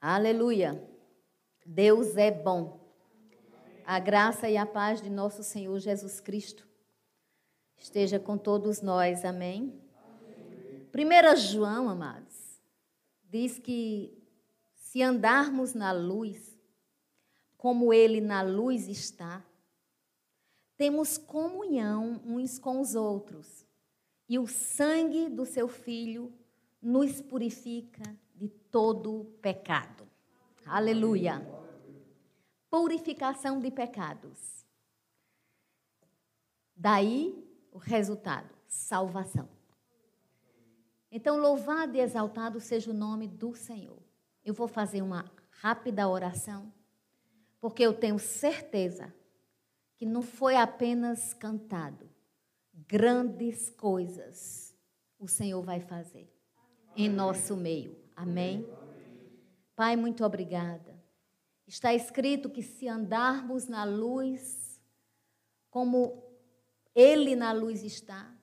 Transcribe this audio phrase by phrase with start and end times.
[0.00, 0.80] Aleluia.
[1.66, 2.78] Deus é bom.
[3.84, 6.68] A graça e a paz de nosso Senhor Jesus Cristo
[7.76, 9.24] esteja com todos nós.
[9.24, 9.82] Amém.
[10.92, 12.60] Primeira João, amados,
[13.24, 14.16] diz que
[14.76, 16.56] se andarmos na luz,
[17.56, 19.44] como ele na luz está,
[20.76, 23.66] temos comunhão uns com os outros.
[24.28, 26.32] E o sangue do seu filho
[26.80, 30.08] nos purifica de todo pecado.
[30.64, 31.44] Aleluia.
[32.70, 34.64] Purificação de pecados.
[36.76, 39.48] Daí o resultado: salvação.
[41.10, 43.98] Então, louvado e exaltado seja o nome do Senhor.
[44.44, 46.72] Eu vou fazer uma rápida oração,
[47.60, 49.12] porque eu tenho certeza
[49.96, 52.08] que não foi apenas cantado,
[52.72, 54.68] grandes coisas
[55.18, 56.32] o Senhor vai fazer
[56.96, 57.97] em nosso meio.
[58.18, 58.68] Amém?
[59.76, 61.00] Pai, muito obrigada.
[61.68, 64.82] Está escrito que se andarmos na luz,
[65.70, 66.20] como
[66.92, 68.36] Ele na luz está,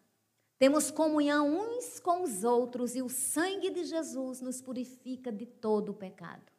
[0.57, 5.89] temos comunhão uns com os outros e o sangue de Jesus nos purifica de todo
[5.89, 6.49] o pecado.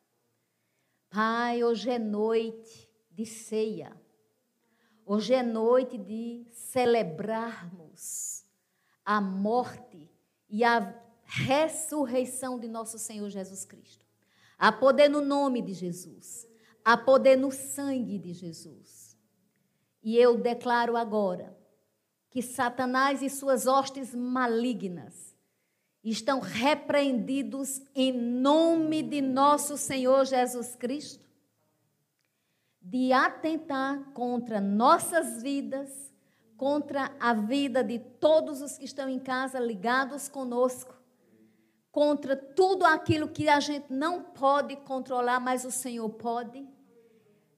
[1.09, 3.99] Pai, hoje é noite de ceia.
[5.07, 8.45] Hoje é noite de celebrarmos
[9.03, 10.11] a morte
[10.51, 14.07] e a ressurreição de nosso Senhor Jesus Cristo.
[14.59, 16.47] Há poder no nome de Jesus.
[16.85, 19.17] Há poder no sangue de Jesus.
[20.03, 21.57] E eu declaro agora
[22.31, 25.35] que Satanás e suas hostes malignas
[26.05, 31.27] estão repreendidos em nome de nosso Senhor Jesus Cristo,
[32.81, 35.91] de atentar contra nossas vidas,
[36.57, 40.96] contra a vida de todos os que estão em casa ligados conosco,
[41.97, 46.63] contra tudo aquilo que a gente não pode controlar, mas o Senhor pode.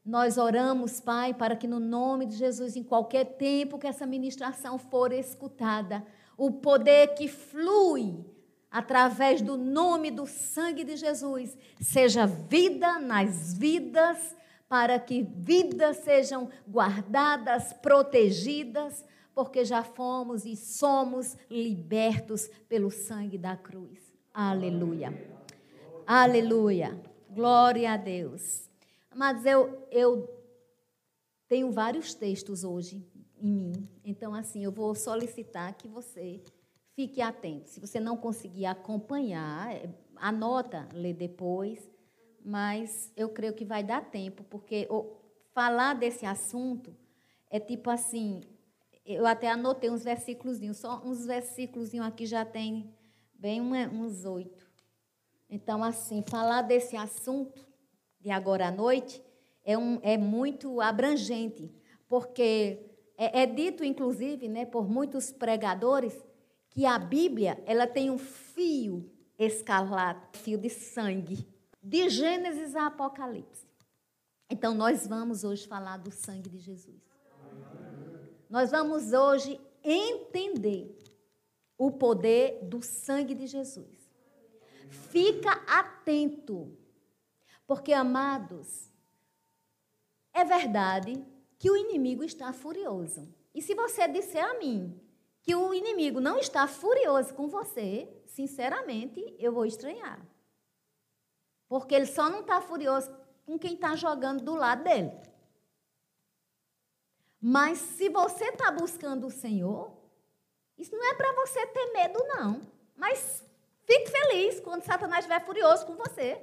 [0.07, 4.79] Nós oramos, Pai, para que no nome de Jesus, em qualquer tempo que essa ministração
[4.79, 8.25] for escutada, o poder que flui
[8.71, 14.37] através do nome do sangue de Jesus seja vida nas vidas,
[14.69, 19.05] para que vidas sejam guardadas, protegidas,
[19.35, 24.08] porque já fomos e somos libertos pelo sangue da cruz.
[24.41, 25.13] Aleluia.
[26.07, 26.97] Aleluia.
[27.29, 28.71] Glória a Deus.
[29.11, 30.31] Amados, eu, eu
[31.49, 33.05] tenho vários textos hoje
[33.37, 33.89] em mim.
[34.05, 36.41] Então, assim, eu vou solicitar que você
[36.95, 37.69] fique atento.
[37.69, 41.91] Se você não conseguir acompanhar, é, anota, lê depois.
[42.45, 44.89] Mas eu creio que vai dar tempo, porque
[45.53, 46.95] falar desse assunto
[47.51, 48.43] é tipo assim.
[49.05, 52.97] Eu até anotei uns versículos, só uns versículos aqui já tem
[53.39, 54.69] bem uns oito.
[55.49, 57.65] Então, assim, falar desse assunto
[58.21, 59.23] de agora à noite
[59.65, 61.73] é, um, é muito abrangente,
[62.09, 62.85] porque
[63.17, 66.15] é, é, dito, inclusive, né, por muitos pregadores,
[66.71, 71.47] que a Bíblia ela tem um fio escarlate, fio de sangue,
[71.83, 73.67] de Gênesis a Apocalipse.
[74.51, 77.01] Então, nós vamos hoje falar do sangue de Jesus.
[78.51, 80.97] Nós vamos hoje entender
[81.79, 83.97] o poder do sangue de Jesus.
[84.91, 86.77] Fica atento,
[87.67, 88.91] porque, amados,
[90.35, 91.25] é verdade
[91.57, 93.33] que o inimigo está furioso.
[93.55, 95.01] E se você disser a mim
[95.43, 100.21] que o inimigo não está furioso com você, sinceramente, eu vou estranhar.
[101.69, 103.11] Porque ele só não está furioso
[103.47, 105.13] com quem está jogando do lado dele.
[107.41, 109.98] Mas se você está buscando o Senhor,
[110.79, 112.61] isso não é para você ter medo, não.
[112.97, 113.43] Mas
[113.85, 116.41] fique feliz quando Satanás estiver furioso com você.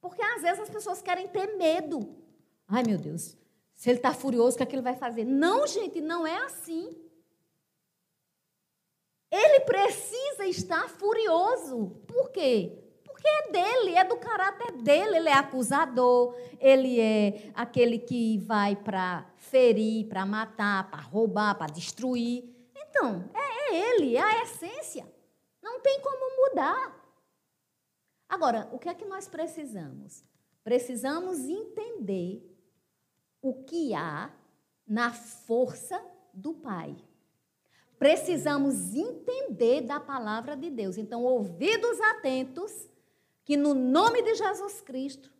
[0.00, 2.14] Porque às vezes as pessoas querem ter medo.
[2.68, 3.36] Ai, meu Deus,
[3.74, 5.24] se ele está furioso, o que, é que ele vai fazer?
[5.24, 6.96] Não, gente, não é assim.
[9.30, 11.90] Ele precisa estar furioso.
[12.06, 12.78] Por quê?
[13.04, 15.16] Porque é dele, é do caráter dele.
[15.16, 21.72] Ele é acusador, ele é aquele que vai para ferir, para matar, para roubar, para
[21.72, 22.53] destruir.
[22.96, 25.04] Então, é, é ele, é a essência.
[25.60, 26.94] Não tem como mudar.
[28.28, 30.24] Agora, o que é que nós precisamos?
[30.62, 32.48] Precisamos entender
[33.42, 34.32] o que há
[34.86, 36.00] na força
[36.32, 36.96] do Pai.
[37.98, 40.96] Precisamos entender da palavra de Deus.
[40.96, 42.88] Então, ouvidos atentos,
[43.44, 45.32] que no nome de Jesus Cristo,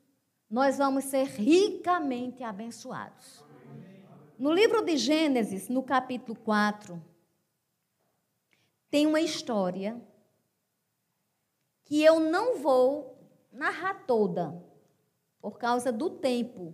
[0.50, 3.44] nós vamos ser ricamente abençoados.
[4.36, 7.13] No livro de Gênesis, no capítulo 4,
[8.94, 10.00] tem uma história
[11.84, 13.18] que eu não vou
[13.50, 14.54] narrar toda,
[15.40, 16.72] por causa do tempo.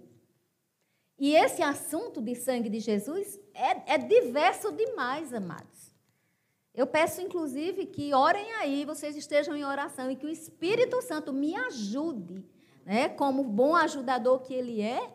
[1.19, 5.97] E esse assunto de sangue de Jesus é, é diverso demais, amados.
[6.75, 11.33] Eu peço, inclusive, que orem aí, vocês estejam em oração e que o Espírito Santo
[11.33, 12.45] me ajude,
[12.85, 15.11] né, como bom ajudador que ele é,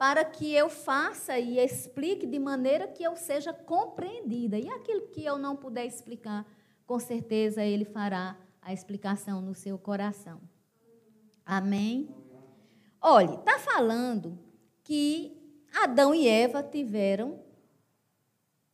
[0.00, 4.58] para que eu faça e explique de maneira que eu seja compreendida.
[4.58, 6.46] E aquilo que eu não puder explicar,
[6.86, 10.40] com certeza ele fará a explicação no seu coração.
[11.44, 12.08] Amém?
[12.98, 14.38] Olhe, está falando
[14.82, 15.38] que
[15.70, 17.38] Adão e Eva tiveram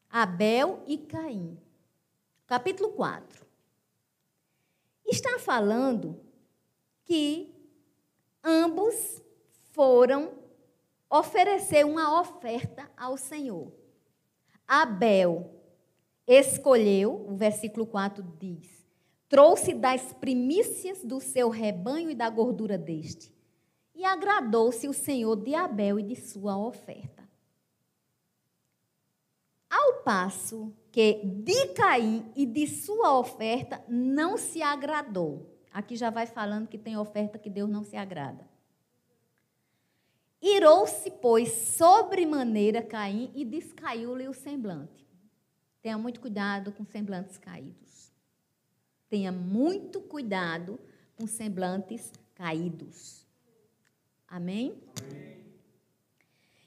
[0.08, 1.58] Abel e Caim.
[2.46, 3.44] Capítulo 4.
[5.05, 6.20] Está falando
[7.05, 7.52] que
[8.44, 9.20] ambos
[9.72, 10.45] foram
[11.11, 13.73] oferecer uma oferta ao Senhor.
[14.67, 15.50] Abel
[16.26, 18.87] escolheu, o versículo 4 diz:
[19.29, 23.35] trouxe das primícias do seu rebanho e da gordura deste,
[23.94, 27.26] e agradou-se o Senhor de Abel e de sua oferta.
[29.70, 35.55] Ao passo que de Caim e de sua oferta não se agradou.
[35.73, 38.49] Aqui já vai falando que tem oferta que Deus não se agrada.
[40.40, 45.06] Irou-se, pois, sobremaneira Caim e descaiu-lhe o semblante.
[45.82, 48.12] Tenha muito cuidado com semblantes caídos.
[49.08, 50.78] Tenha muito cuidado
[51.16, 53.24] com semblantes caídos.
[54.28, 54.82] Amém?
[54.96, 55.36] Amém?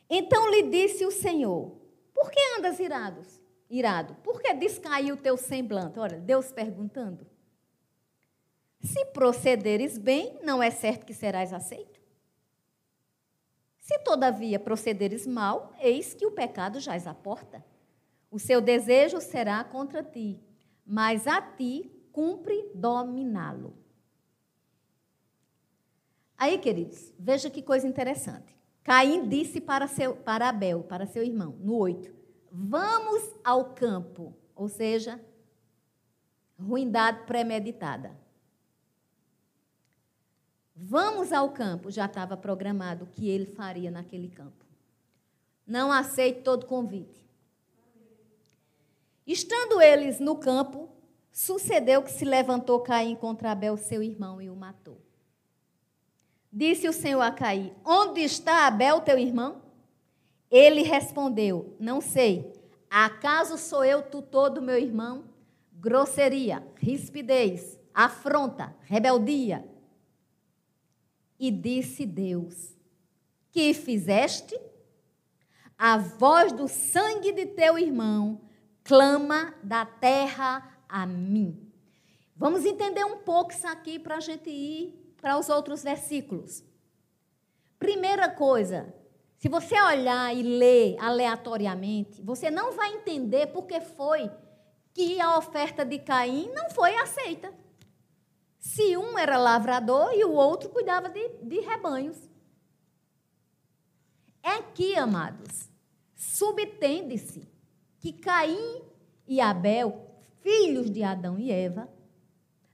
[0.10, 1.78] Então lhe disse o Senhor:
[2.14, 3.40] Por que andas irados?
[3.70, 4.16] Irado?
[4.24, 6.00] Por que descaiu o teu semblante?
[6.00, 7.28] Olha, Deus perguntando.
[8.82, 11.99] Se procederes bem, não é certo que serás aceito?
[13.90, 17.66] Se todavia procederes mal, eis que o pecado jaz à porta.
[18.30, 20.40] O seu desejo será contra ti,
[20.86, 23.74] mas a ti cumpre dominá-lo.
[26.38, 28.56] Aí, queridos, veja que coisa interessante.
[28.84, 32.14] Caim disse para, seu, para Abel, para seu irmão, no 8:
[32.52, 35.20] Vamos ao campo, ou seja,
[36.60, 38.16] ruindade premeditada.
[40.82, 41.92] Vamos ao campo.
[41.92, 44.66] Já estava programado o que ele faria naquele campo.
[45.68, 47.28] Não aceite todo convite.
[49.28, 50.90] Estando eles no campo,
[51.32, 54.98] sucedeu que se levantou Caim contra Abel, seu irmão, e o matou.
[56.52, 59.62] Disse o Senhor a Caim: Onde está Abel, teu irmão?
[60.50, 62.54] Ele respondeu: Não sei.
[62.90, 65.26] Acaso sou eu tutor do meu irmão?
[65.74, 69.64] Grosseria, rispidez, afronta, rebeldia,
[71.40, 72.76] e disse Deus:
[73.52, 74.60] Que fizeste?
[75.78, 78.42] A voz do sangue de teu irmão
[78.84, 81.72] clama da terra a mim.
[82.36, 86.64] Vamos entender um pouco isso aqui para a gente ir para os outros versículos.
[87.78, 88.94] Primeira coisa,
[89.38, 94.30] se você olhar e ler aleatoriamente, você não vai entender porque foi
[94.94, 97.54] que a oferta de Caim não foi aceita
[98.60, 102.18] se um era lavrador e o outro cuidava de, de rebanhos.
[104.44, 105.70] É aqui, amados,
[106.16, 107.48] subtende-se
[108.00, 108.82] que Caim
[109.28, 110.10] e Abel,
[110.42, 111.90] filhos de Adão e Eva,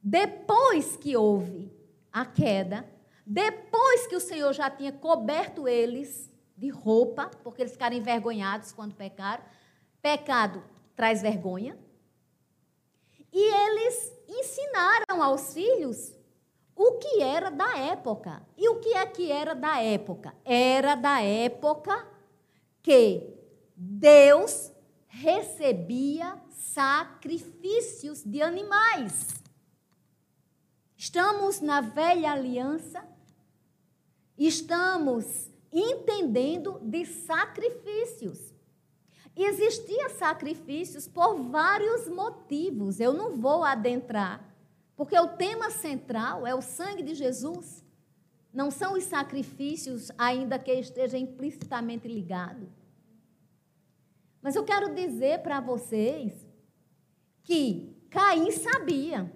[0.02, 1.71] depois que houve
[2.12, 2.88] a queda,
[3.26, 8.95] depois que o Senhor já tinha coberto eles de roupa, porque eles ficaram envergonhados quando
[8.95, 9.44] pecaram,
[10.02, 10.64] pecado
[10.95, 11.78] traz vergonha,
[13.33, 16.14] e eles ensinaram aos filhos
[16.76, 18.46] o que era da época.
[18.58, 20.36] E o que é que era da época?
[20.44, 22.06] Era da época
[22.82, 23.34] que
[23.76, 24.72] Deus
[25.08, 29.30] recebia sacrifícios de animais.
[30.98, 33.06] Estamos na velha aliança,
[34.38, 38.55] estamos entendendo de sacrifícios.
[39.35, 42.99] Existia sacrifícios por vários motivos.
[42.99, 44.56] Eu não vou adentrar,
[44.95, 47.83] porque o tema central é o sangue de Jesus.
[48.54, 52.71] Não são os sacrifícios, ainda que esteja implicitamente ligado.
[54.42, 56.47] Mas eu quero dizer para vocês
[57.44, 59.30] que Caim sabia.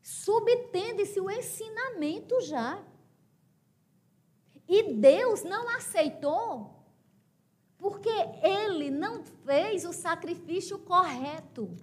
[0.00, 2.80] Subtende-se o ensinamento já.
[4.68, 6.75] E Deus não aceitou
[7.78, 8.10] porque
[8.42, 11.76] ele não fez o sacrifício correto.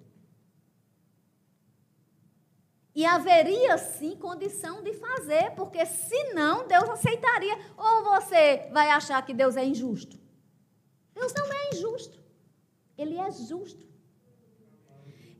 [2.95, 7.57] E haveria sim condição de fazer, porque senão Deus aceitaria.
[7.75, 10.19] Ou você vai achar que Deus é injusto?
[11.13, 12.19] Deus não é injusto.
[12.97, 13.87] Ele é justo.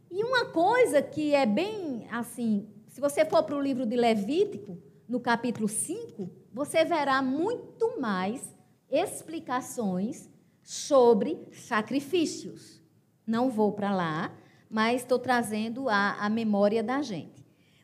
[0.10, 4.78] E uma coisa que é bem assim se você for para o livro de Levítico,
[5.10, 8.56] no capítulo 5, você verá muito mais
[8.88, 10.30] explicações
[10.64, 12.82] sobre sacrifícios.
[13.28, 14.34] Não vou para lá,
[14.70, 17.42] mas estou trazendo a, a memória da gente.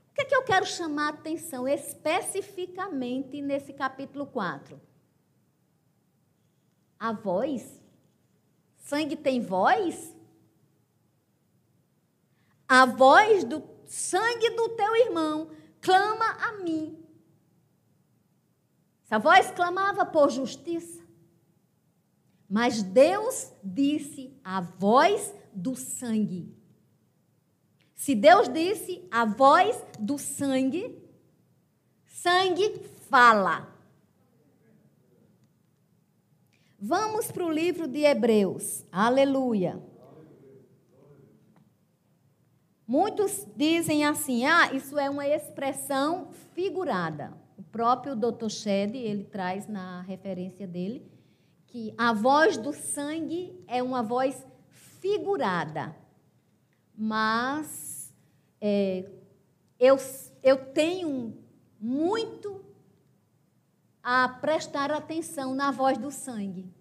[0.09, 4.79] O que é que eu quero chamar a atenção especificamente nesse capítulo 4?
[6.99, 7.81] A voz.
[8.77, 10.15] Sangue tem voz?
[12.67, 16.97] A voz do sangue do teu irmão clama a mim.
[19.05, 20.98] Essa voz clamava por justiça.
[22.49, 26.51] Mas Deus disse a voz do sangue.
[27.93, 30.97] Se Deus disse a voz do sangue,
[32.07, 33.71] sangue fala.
[36.79, 38.83] Vamos para o livro de Hebreus.
[38.91, 39.79] Aleluia.
[42.87, 47.37] Muitos dizem assim: ah, isso é uma expressão figurada.
[47.55, 48.49] O próprio Dr.
[48.49, 51.18] Shedd, ele traz na referência dele
[51.71, 54.45] que a voz do sangue é uma voz
[54.99, 55.95] figurada.
[56.97, 58.13] Mas
[58.59, 59.05] é,
[59.79, 59.97] eu,
[60.41, 61.37] eu tenho
[61.79, 62.65] muito
[64.03, 66.73] a prestar atenção na voz do sangue.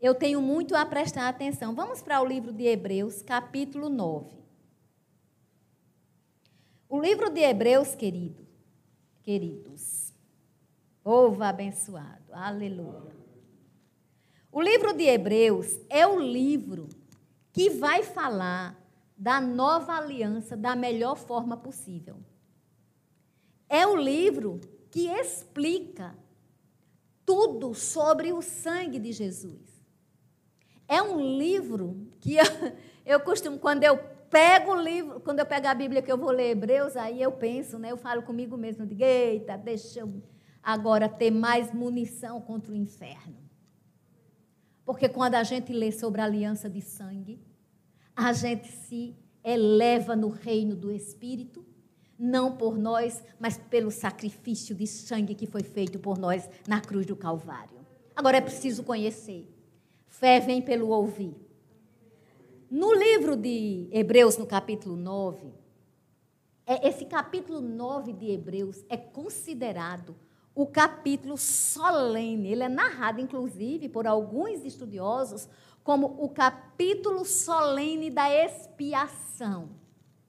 [0.00, 1.74] Eu tenho muito a prestar atenção.
[1.74, 4.36] Vamos para o livro de Hebreus, capítulo 9.
[6.88, 8.46] O livro de Hebreus, querido,
[9.22, 10.12] queridos,
[11.02, 13.23] povo abençoado, aleluia.
[14.54, 16.88] O livro de Hebreus é o livro
[17.52, 18.80] que vai falar
[19.16, 22.18] da nova aliança da melhor forma possível.
[23.68, 24.60] É o livro
[24.92, 26.16] que explica
[27.26, 29.82] tudo sobre o sangue de Jesus.
[30.86, 32.44] É um livro que eu,
[33.04, 33.98] eu costumo, quando eu
[34.30, 37.32] pego o livro, quando eu pego a Bíblia que eu vou ler Hebreus, aí eu
[37.32, 40.22] penso, né, eu falo comigo mesmo, digo, eita, deixa eu
[40.62, 43.43] agora ter mais munição contra o inferno.
[44.84, 47.40] Porque quando a gente lê sobre a aliança de sangue,
[48.14, 51.64] a gente se eleva no reino do Espírito,
[52.18, 57.06] não por nós, mas pelo sacrifício de sangue que foi feito por nós na cruz
[57.06, 57.84] do Calvário.
[58.14, 59.50] Agora é preciso conhecer.
[60.06, 61.34] Fé vem pelo ouvir.
[62.70, 65.52] No livro de Hebreus, no capítulo 9,
[66.66, 70.16] é, esse capítulo 9 de Hebreus é considerado
[70.54, 72.50] o capítulo solene.
[72.52, 75.48] Ele é narrado, inclusive, por alguns estudiosos,
[75.82, 79.70] como o capítulo solene da expiação.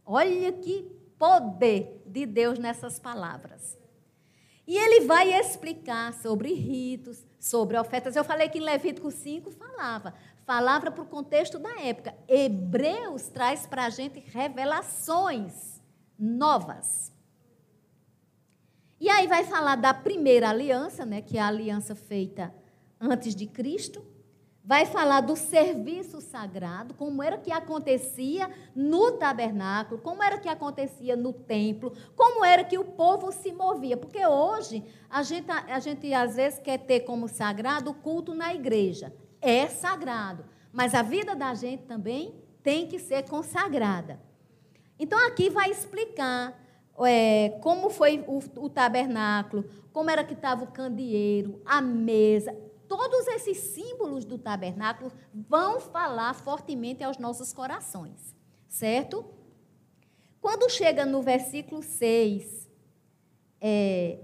[0.05, 0.83] Olha que
[1.17, 3.77] poder de Deus nessas palavras.
[4.67, 8.15] E ele vai explicar sobre ritos, sobre ofertas.
[8.15, 10.13] Eu falei que em Levítico 5 falava.
[10.43, 12.15] Falava para o contexto da época.
[12.27, 15.81] Hebreus traz para a gente revelações
[16.17, 17.14] novas.
[19.05, 22.51] E aí vai falar da primeira aliança, né, que é a aliança feita
[22.99, 24.03] antes de Cristo.
[24.63, 31.15] Vai falar do serviço sagrado, como era que acontecia no tabernáculo, como era que acontecia
[31.15, 33.95] no templo, como era que o povo se movia.
[33.95, 38.55] Porque hoje a gente, a gente às vezes quer ter como sagrado o culto na
[38.55, 39.13] igreja.
[39.39, 40.45] É sagrado.
[40.73, 42.33] Mas a vida da gente também
[42.63, 44.19] tem que ser consagrada.
[44.97, 46.64] Então aqui vai explicar
[47.03, 52.55] é, como foi o, o tabernáculo, como era que estava o candeeiro, a mesa.
[52.87, 58.35] Todos esses símbolos do tabernáculo vão falar fortemente aos nossos corações,
[58.69, 59.25] certo?
[60.39, 62.69] Quando chega no versículo 6,
[63.59, 64.19] é,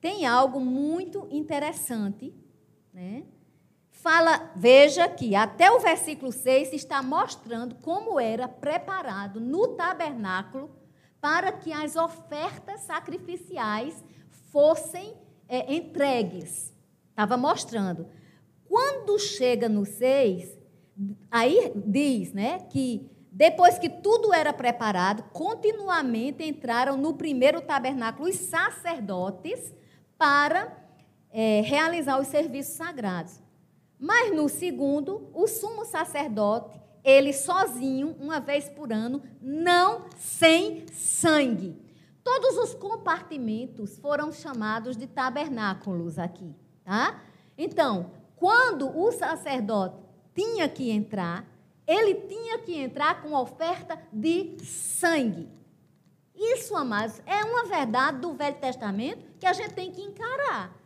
[0.00, 2.34] tem algo muito interessante,
[2.92, 3.24] né?
[3.90, 10.70] Fala, veja que até o versículo 6 está mostrando como era preparado no tabernáculo
[11.20, 14.04] para que as ofertas sacrificiais
[14.52, 15.14] fossem
[15.48, 16.72] é, entregues.
[17.10, 18.06] Estava mostrando.
[18.68, 20.56] Quando chega no 6,
[21.30, 28.36] aí diz né, que depois que tudo era preparado, continuamente entraram no primeiro tabernáculo os
[28.36, 29.72] sacerdotes
[30.16, 30.76] para
[31.30, 33.40] é, realizar os serviços sagrados.
[33.98, 41.76] Mas no segundo, o sumo sacerdote ele sozinho, uma vez por ano, não sem sangue.
[42.22, 47.22] Todos os compartimentos foram chamados de tabernáculos aqui, tá?
[47.56, 49.96] Então, quando o sacerdote
[50.34, 51.44] tinha que entrar,
[51.86, 55.48] ele tinha que entrar com oferta de sangue.
[56.34, 60.77] Isso, amados, é uma verdade do Velho Testamento que a gente tem que encarar.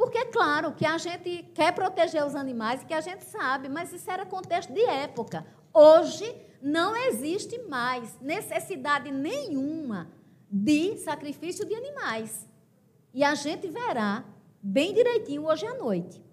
[0.00, 3.92] Porque, é claro, que a gente quer proteger os animais, que a gente sabe, mas
[3.92, 5.46] isso era contexto de época.
[5.74, 6.24] Hoje,
[6.62, 10.10] não existe mais necessidade nenhuma
[10.50, 12.48] de sacrifício de animais.
[13.12, 14.24] E a gente verá
[14.62, 16.24] bem direitinho hoje à noite.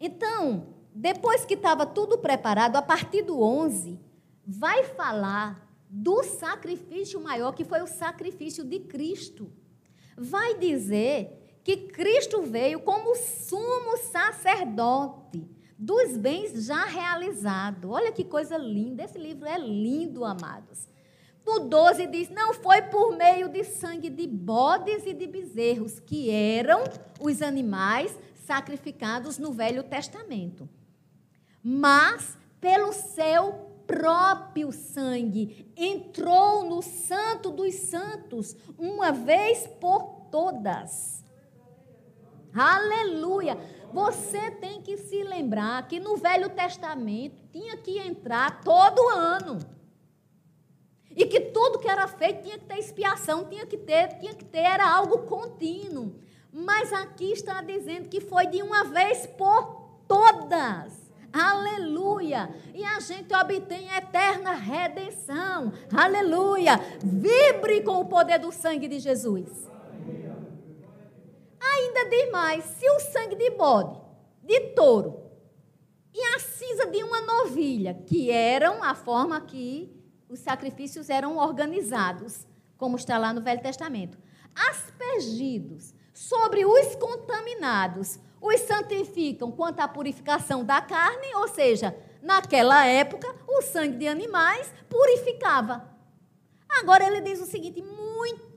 [0.00, 3.96] Então, depois que estava tudo preparado, a partir do 11,
[4.44, 9.52] vai falar do sacrifício maior, que foi o sacrifício de Cristo.
[10.16, 15.46] Vai dizer que Cristo veio como sumo sacerdote
[15.78, 17.90] dos bens já realizados.
[17.90, 20.88] Olha que coisa linda, esse livro é lindo, amados.
[21.44, 26.30] No 12 diz: Não foi por meio de sangue de bodes e de bezerros, que
[26.30, 26.84] eram
[27.20, 30.66] os animais sacrificados no Velho Testamento,
[31.62, 33.52] mas pelo seu
[33.86, 41.27] próprio sangue entrou no Santo dos Santos uma vez por todas.
[42.54, 43.56] Aleluia!
[43.92, 49.58] Você tem que se lembrar que no Velho Testamento tinha que entrar todo ano.
[51.10, 54.44] E que tudo que era feito tinha que ter expiação, tinha que ter, tinha que
[54.44, 56.14] ter, era algo contínuo.
[56.52, 61.08] Mas aqui está dizendo que foi de uma vez por todas.
[61.32, 62.48] Aleluia!
[62.74, 65.72] E a gente obtém eterna redenção.
[65.92, 66.80] Aleluia!
[67.02, 69.68] Vibre com o poder do sangue de Jesus.
[71.78, 74.00] Ainda diz mais: se o sangue de bode,
[74.42, 75.30] de touro
[76.12, 79.94] e a cinza de uma novilha, que eram a forma que
[80.28, 84.18] os sacrifícios eram organizados, como está lá no Velho Testamento,
[84.54, 93.34] aspergidos sobre os contaminados os santificam quanto à purificação da carne, ou seja, naquela época,
[93.48, 95.88] o sangue de animais purificava.
[96.80, 98.47] Agora ele diz o seguinte: muito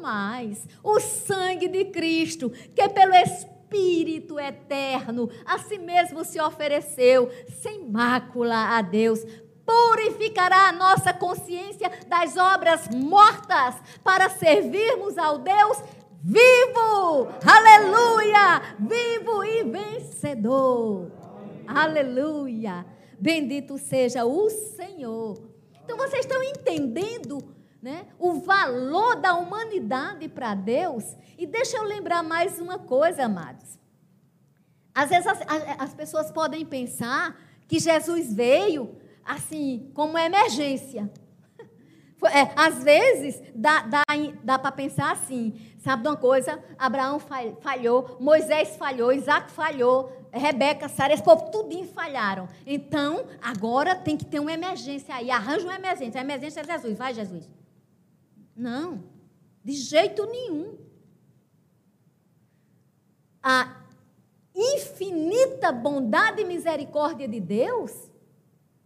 [0.00, 7.88] mais o sangue de Cristo, que pelo Espírito eterno a si mesmo se ofereceu, sem
[7.88, 9.24] mácula a Deus,
[9.64, 15.78] purificará a nossa consciência das obras mortas para servirmos ao Deus
[16.22, 21.10] vivo, aleluia, vivo e vencedor,
[21.66, 22.84] aleluia.
[23.18, 25.40] Bendito seja o Senhor.
[25.84, 27.38] Então vocês estão entendendo
[27.82, 31.16] né, o valor da humanidade para Deus?
[31.38, 33.78] E deixa eu lembrar mais uma coisa, amados.
[34.94, 35.40] Às vezes as,
[35.78, 41.10] as pessoas podem pensar que Jesus veio assim, como emergência.
[42.22, 44.02] É, às vezes, dá, dá,
[44.44, 46.62] dá para pensar assim: sabe de uma coisa?
[46.78, 52.46] Abraão falhou, Moisés falhou, Isaac falhou, Rebeca, Sara, esse povo tudinho falharam.
[52.66, 55.30] Então, agora tem que ter uma emergência aí.
[55.30, 56.20] Arranja uma emergência.
[56.20, 56.98] A emergência é Jesus.
[56.98, 57.48] Vai, Jesus.
[58.56, 59.04] Não,
[59.64, 60.78] de jeito nenhum.
[63.42, 63.80] A
[64.54, 68.10] infinita bondade e misericórdia de Deus,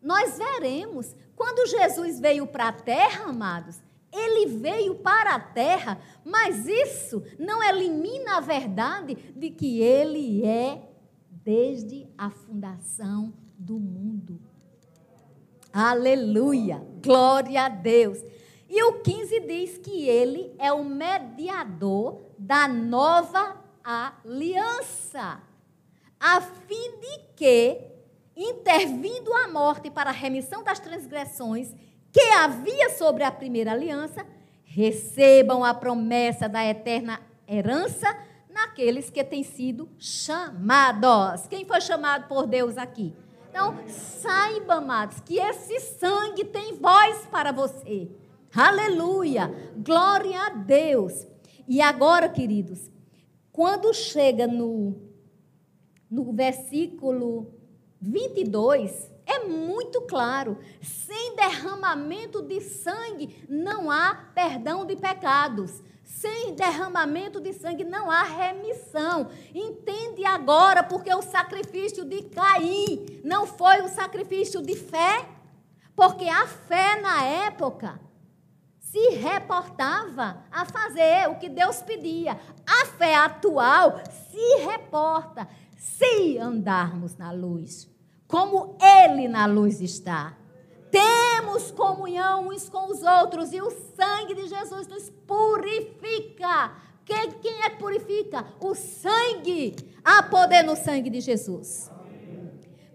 [0.01, 6.67] nós veremos quando Jesus veio para a terra, amados, ele veio para a terra, mas
[6.67, 10.89] isso não elimina a verdade de que ele é
[11.31, 14.41] desde a fundação do mundo.
[15.73, 16.87] Aleluia!
[17.03, 18.19] Glória a Deus.
[18.69, 25.41] E o 15 diz que ele é o mediador da nova aliança,
[26.19, 27.95] a fim de que
[28.37, 31.73] intervindo a morte para a remissão das transgressões
[32.11, 34.27] que havia sobre a primeira aliança,
[34.65, 38.17] recebam a promessa da eterna herança
[38.49, 41.47] naqueles que têm sido chamados.
[41.49, 43.15] Quem foi chamado por Deus aqui?
[43.51, 48.11] Então, saiba, amados, que esse sangue tem voz para você.
[48.57, 49.53] Aleluia!
[49.77, 51.27] Glória a Deus.
[51.67, 52.89] E agora, queridos,
[53.51, 54.95] quando chega no,
[56.09, 57.53] no versículo
[58.01, 65.83] 22 é muito claro: sem derramamento de sangue não há perdão de pecados.
[66.05, 69.31] Sem derramamento de sangue não há remissão.
[69.53, 75.27] Entende agora porque o sacrifício de Caim não foi o sacrifício de fé?
[75.97, 78.01] Porque a fé na época
[78.95, 82.39] se reportava a fazer o que Deus pedia.
[82.65, 87.93] A fé atual se reporta se andarmos na luz
[88.29, 90.39] como Ele na luz está.
[90.93, 96.73] Temos comunhão uns com os outros e o sangue de Jesus nos purifica.
[97.05, 98.47] Quem, quem é que purifica?
[98.61, 99.75] O sangue.
[100.05, 101.91] Há poder no sangue de Jesus.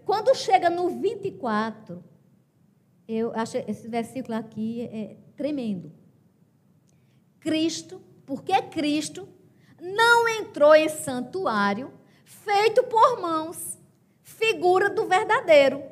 [0.06, 2.02] Quando chega no 24,
[3.06, 5.90] eu acho esse versículo aqui é tremendo.
[7.40, 9.26] Cristo, porque Cristo
[9.80, 11.90] não entrou em santuário
[12.26, 13.78] feito por mãos
[14.22, 15.82] figura do verdadeiro.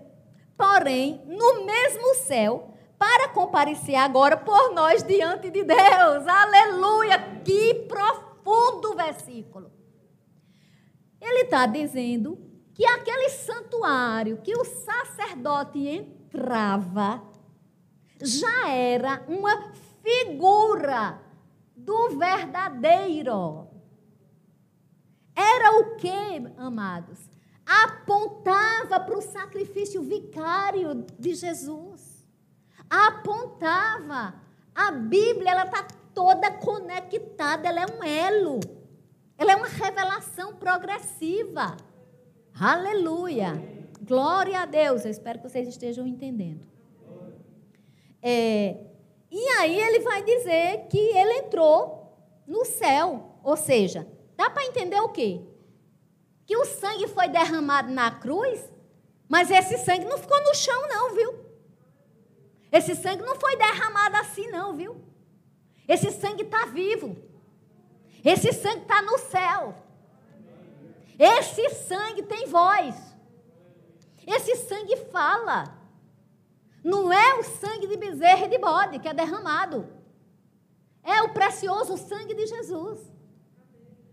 [0.54, 6.26] porém, no mesmo céu, para comparecer agora por nós diante de Deus.
[6.26, 7.18] Aleluia!
[7.42, 9.72] Que profundo versículo.
[11.20, 12.38] Ele está dizendo
[12.74, 17.22] que aquele santuário que o sacerdote entrava
[18.22, 21.20] já era uma figura
[21.76, 23.68] do verdadeiro.
[25.34, 27.18] Era o que, amados?
[27.64, 32.26] Apontava para o sacrifício vicário de Jesus.
[32.88, 34.34] Apontava.
[34.74, 38.60] A Bíblia, ela está toda conectada, ela é um elo.
[39.36, 41.76] Ela é uma revelação progressiva.
[42.58, 43.52] Aleluia.
[44.00, 45.04] Glória a Deus.
[45.04, 46.66] Eu espero que vocês estejam entendendo.
[48.22, 48.76] É,
[49.30, 53.38] e aí ele vai dizer que ele entrou no céu.
[53.42, 55.40] Ou seja, dá para entender o quê?
[56.46, 58.60] Que o sangue foi derramado na cruz,
[59.28, 61.48] mas esse sangue não ficou no chão, não, viu?
[62.72, 65.00] Esse sangue não foi derramado assim, não, viu?
[65.86, 67.16] Esse sangue está vivo.
[68.24, 69.74] Esse sangue está no céu.
[71.18, 72.94] Esse sangue tem voz.
[74.26, 75.77] Esse sangue fala.
[76.88, 79.86] Não é o sangue de bezerra e de bode que é derramado.
[81.04, 82.98] É o precioso sangue de Jesus.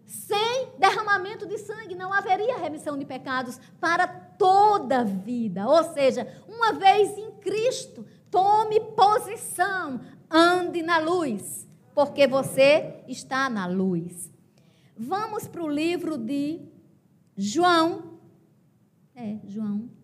[0.06, 5.66] Sem derramamento de sangue não haveria remissão de pecados para toda a vida.
[5.66, 13.68] Ou seja, uma vez em Cristo, tome posição, ande na luz, porque você está na
[13.68, 14.30] luz.
[14.98, 16.60] Vamos para o livro de
[17.38, 18.20] João.
[19.16, 19.95] É, João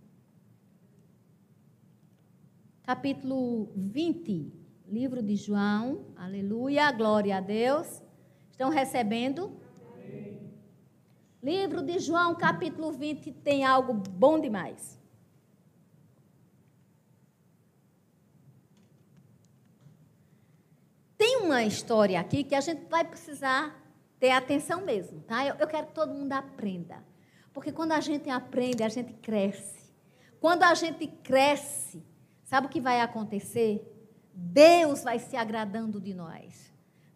[2.91, 4.51] capítulo 20,
[4.85, 8.03] livro de João, aleluia, glória a Deus.
[8.51, 9.57] Estão recebendo?
[9.93, 10.51] Amém.
[11.41, 14.99] Livro de João, capítulo 20, tem algo bom demais.
[21.17, 23.73] Tem uma história aqui que a gente vai precisar
[24.19, 25.47] ter atenção mesmo, tá?
[25.47, 27.01] Eu, eu quero que todo mundo aprenda.
[27.53, 29.79] Porque quando a gente aprende, a gente cresce.
[30.41, 32.10] Quando a gente cresce,
[32.51, 33.81] Sabe o que vai acontecer?
[34.33, 36.69] Deus vai se agradando de nós.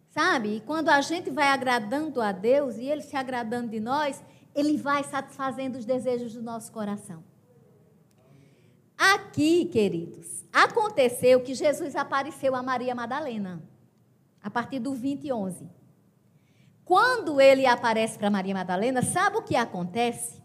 [0.08, 0.56] Sabe?
[0.56, 4.78] E quando a gente vai agradando a Deus e Ele se agradando de nós, Ele
[4.78, 7.22] vai satisfazendo os desejos do nosso coração.
[8.96, 13.62] Aqui, queridos, aconteceu que Jesus apareceu a Maria Madalena,
[14.42, 15.68] a partir do 20 e 11.
[16.82, 20.42] Quando ele aparece para Maria Madalena, sabe o que acontece?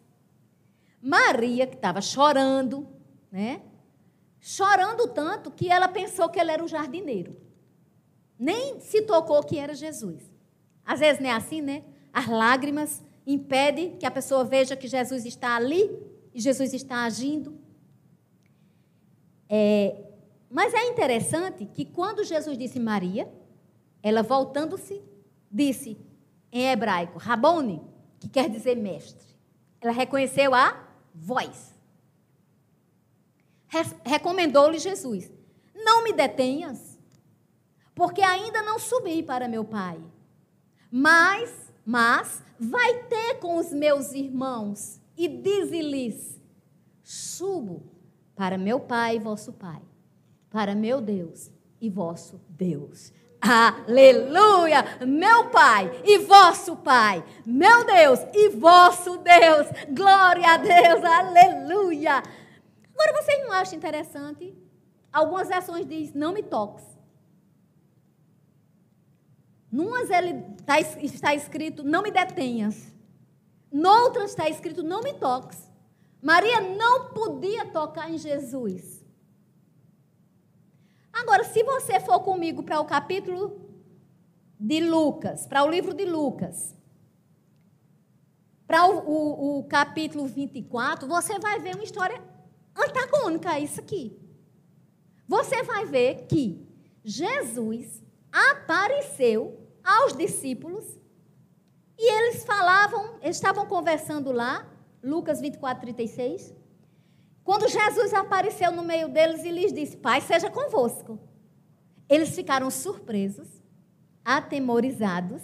[1.02, 2.86] Maria, que estava chorando,
[3.32, 3.62] né?
[4.42, 7.38] Chorando tanto que ela pensou que ele era o jardineiro.
[8.38, 10.24] Nem se tocou que era Jesus.
[10.84, 11.84] Às vezes não é assim, né?
[12.12, 15.90] As lágrimas impedem que a pessoa veja que Jesus está ali
[16.34, 17.56] e Jesus está agindo.
[19.48, 19.96] É,
[20.50, 23.32] mas é interessante que quando Jesus disse Maria,
[24.02, 25.04] ela voltando-se,
[25.52, 25.98] disse
[26.52, 27.82] em hebraico, Rabone,
[28.20, 29.28] que quer dizer mestre.
[29.80, 31.80] Ela reconheceu a voz
[34.04, 35.32] recomendou-lhe Jesus:
[35.74, 37.00] Não me detenhas,
[37.96, 40.00] porque ainda não subi para meu pai.
[40.92, 46.40] Mas, mas, vai ter com os meus irmãos e dize-lhes:
[47.04, 47.84] Subo
[48.36, 49.82] para meu pai e vosso pai,
[50.50, 53.14] para meu Deus e vosso Deus.
[53.42, 54.86] Aleluia!
[55.04, 59.68] Meu Pai e vosso Pai, meu Deus e vosso Deus.
[59.90, 62.22] Glória a Deus, aleluia!
[63.02, 64.56] Agora, vocês não acham interessante?
[65.12, 66.86] Algumas versões diz não me toques.
[69.72, 72.94] Numas ele tá, está escrito não me detenhas.
[73.72, 75.68] Noutras está escrito não me toques.
[76.22, 79.04] Maria não podia tocar em Jesus.
[81.12, 83.60] Agora, se você for comigo para o capítulo
[84.60, 86.76] de Lucas, para o livro de Lucas,
[88.68, 92.31] para o, o, o capítulo 24, você vai ver uma história
[92.76, 94.18] antagônica a isso aqui.
[95.28, 96.68] Você vai ver que
[97.04, 100.86] Jesus apareceu aos discípulos
[101.98, 104.68] e eles falavam, estavam conversando lá,
[105.04, 106.54] Lucas 24, 36.
[107.44, 111.20] Quando Jesus apareceu no meio deles e lhes disse: Pai, seja convosco.
[112.10, 113.48] Eles ficaram surpresos,
[114.24, 115.42] atemorizados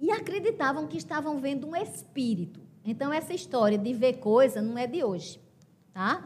[0.00, 2.60] e acreditavam que estavam vendo um espírito.
[2.84, 5.40] Então, essa história de ver coisa não é de hoje
[5.92, 6.22] tá?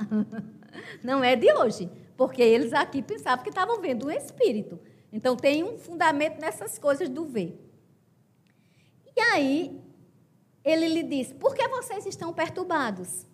[1.03, 4.79] Não é de hoje, porque eles aqui pensavam que estavam vendo um espírito.
[5.13, 7.61] Então tem um fundamento nessas coisas do ver.
[9.17, 9.81] E aí
[10.65, 13.27] ele lhe disse: Por que vocês estão perturbados?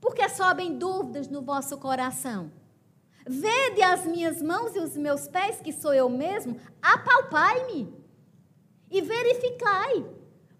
[0.00, 2.52] Porque sobem dúvidas no vosso coração.
[3.26, 7.92] Vede as minhas mãos e os meus pés, que sou eu mesmo, apalpai-me
[8.90, 10.06] e verificai.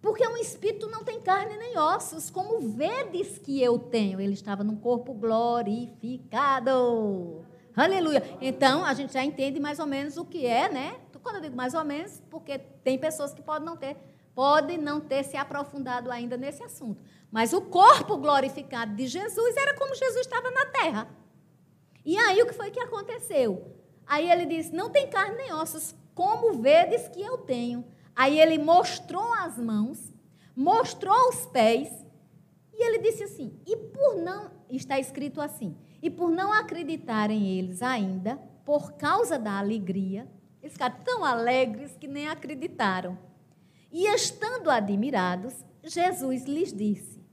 [0.01, 4.21] Porque um espírito não tem carne nem ossos, como vedes que eu tenho.
[4.21, 7.45] Ele estava num corpo glorificado.
[7.75, 8.23] Aleluia.
[8.41, 10.97] Então, a gente já entende mais ou menos o que é, né?
[11.23, 13.97] Quando eu digo mais ou menos, porque tem pessoas que podem não ter,
[14.35, 17.03] podem não ter se aprofundado ainda nesse assunto.
[17.31, 21.09] Mas o corpo glorificado de Jesus era como Jesus estava na terra.
[22.05, 23.77] E aí o que foi que aconteceu?
[24.07, 27.85] Aí ele disse: Não tem carne nem ossos, como vedes que eu tenho.
[28.19, 30.13] Aí ele mostrou as mãos,
[30.57, 31.89] mostrou os pés,
[32.75, 37.81] e ele disse assim: E por não, está escrito assim, e por não acreditarem eles
[37.81, 40.27] ainda, por causa da alegria,
[40.61, 43.17] eles ficaram tão alegres que nem acreditaram.
[43.93, 47.25] E estando admirados, Jesus lhes disse: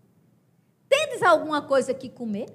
[0.87, 2.45] Tendes alguma coisa que comer?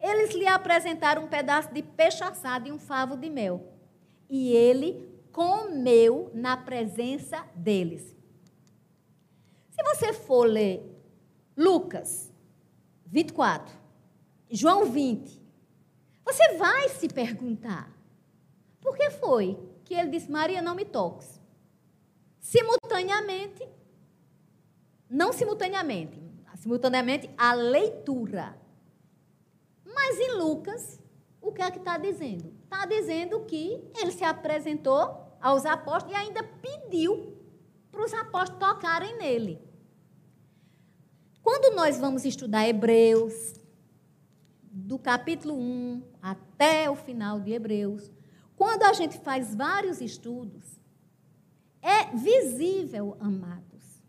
[0.00, 3.74] Eles lhe apresentaram um pedaço de peixe assado e um favo de mel.
[4.28, 5.09] E ele
[5.40, 8.14] comeu na presença deles.
[9.70, 10.84] Se você for ler
[11.56, 12.30] Lucas
[13.06, 13.74] 24,
[14.50, 15.42] João 20,
[16.22, 17.90] você vai se perguntar:
[18.82, 21.40] por que foi que ele disse, Maria, não me toques?
[22.38, 23.66] Simultaneamente,
[25.08, 26.20] não simultaneamente,
[26.56, 28.60] simultaneamente a leitura.
[29.86, 31.00] Mas em Lucas,
[31.40, 32.52] o que é que está dizendo?
[32.64, 37.36] Está dizendo que ele se apresentou aos apóstolos e ainda pediu
[37.90, 39.60] para os apóstolos tocarem nele.
[41.42, 43.54] Quando nós vamos estudar Hebreus,
[44.62, 48.10] do capítulo 1 até o final de Hebreus,
[48.54, 50.78] quando a gente faz vários estudos,
[51.80, 54.02] é visível, amados,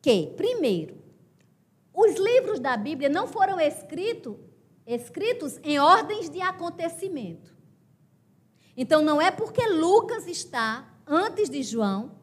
[0.00, 1.02] que, primeiro,
[1.92, 4.36] os livros da Bíblia não foram escritos
[4.86, 7.54] escritos em ordens de acontecimento.
[8.76, 12.18] Então, não é porque Lucas está antes de João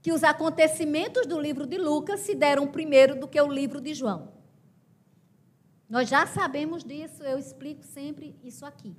[0.00, 3.92] que os acontecimentos do livro de Lucas se deram primeiro do que o livro de
[3.94, 4.32] João.
[5.88, 8.96] Nós já sabemos disso, eu explico sempre isso aqui.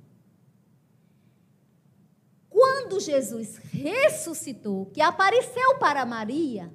[2.48, 6.70] Quando Jesus ressuscitou, que apareceu para Maria,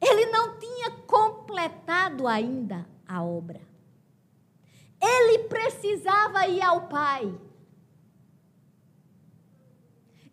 [0.00, 3.60] ele não tinha completado ainda a obra.
[5.00, 7.32] Ele precisava ir ao Pai.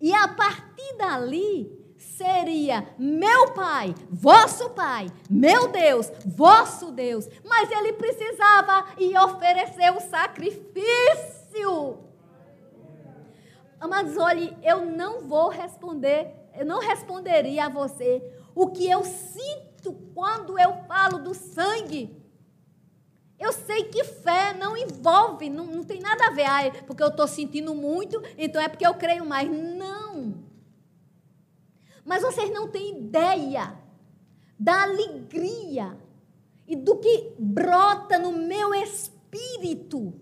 [0.01, 7.27] E a partir dali seria meu pai, vosso pai, meu Deus, vosso Deus.
[7.43, 11.99] Mas ele precisava ir oferecer o sacrifício.
[13.88, 18.23] Mas olhe, eu não vou responder, eu não responderia a você
[18.55, 22.24] o que eu sinto quando eu falo do sangue.
[23.39, 27.09] Eu sei que fé não envolve, não, não tem nada a ver, ah, porque eu
[27.09, 29.49] estou sentindo muito, então é porque eu creio mais.
[29.49, 30.45] Não.
[32.05, 33.77] Mas vocês não têm ideia
[34.57, 35.97] da alegria
[36.67, 40.13] e do que brota no meu espírito,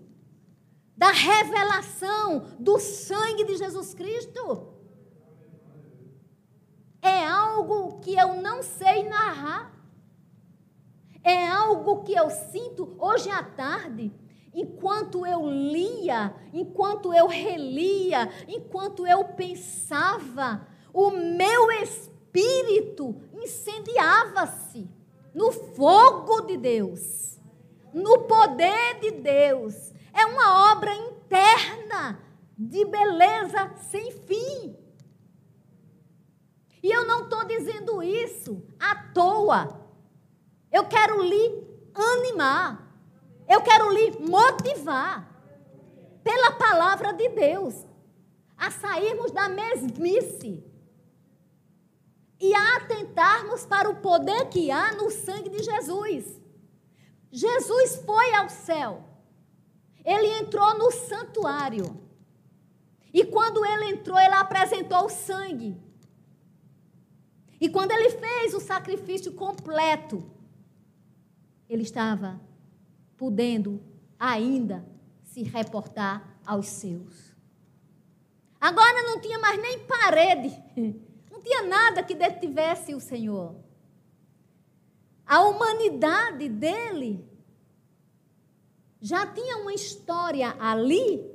[0.96, 4.74] da revelação do sangue de Jesus Cristo.
[7.00, 9.72] É algo que eu não sei narrar.
[11.24, 14.12] É algo que eu sinto hoje à tarde,
[14.52, 24.86] enquanto eu lia, enquanto eu relia, enquanto eu pensava, o meu espírito incendiava-se
[25.34, 27.40] no fogo de Deus,
[27.94, 29.94] no poder de Deus.
[30.12, 32.20] É uma obra interna
[32.56, 34.76] de beleza sem fim.
[36.82, 39.83] E eu não estou dizendo isso à toa.
[40.76, 41.44] Eu quero lhe
[41.94, 42.68] animar.
[43.48, 45.30] Eu quero lhe motivar
[46.24, 47.86] pela palavra de Deus
[48.56, 50.64] a sairmos da mesmice
[52.40, 56.40] e a atentarmos para o poder que há no sangue de Jesus.
[57.30, 59.04] Jesus foi ao céu.
[60.04, 61.86] Ele entrou no santuário.
[63.12, 65.80] E quando ele entrou, ele apresentou o sangue.
[67.60, 70.33] E quando ele fez o sacrifício completo,
[71.68, 72.40] ele estava
[73.16, 73.82] podendo
[74.18, 74.84] ainda
[75.22, 77.34] se reportar aos seus.
[78.60, 80.48] Agora não tinha mais nem parede,
[81.30, 83.56] não tinha nada que detivesse o Senhor.
[85.26, 87.26] A humanidade dele
[89.00, 91.30] já tinha uma história ali,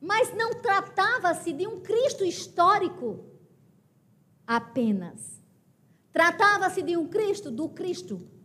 [0.00, 3.24] mas não tratava-se de um Cristo histórico
[4.46, 5.42] apenas.
[6.12, 8.35] Tratava-se de um Cristo, do Cristo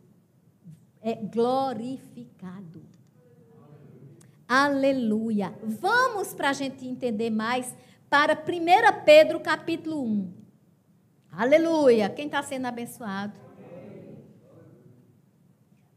[1.02, 2.82] é glorificado.
[4.48, 5.54] Aleluia.
[5.64, 7.74] Vamos para a gente entender mais
[8.10, 10.34] para 1 Pedro capítulo 1.
[11.32, 12.10] Aleluia.
[12.10, 13.34] Quem está sendo abençoado?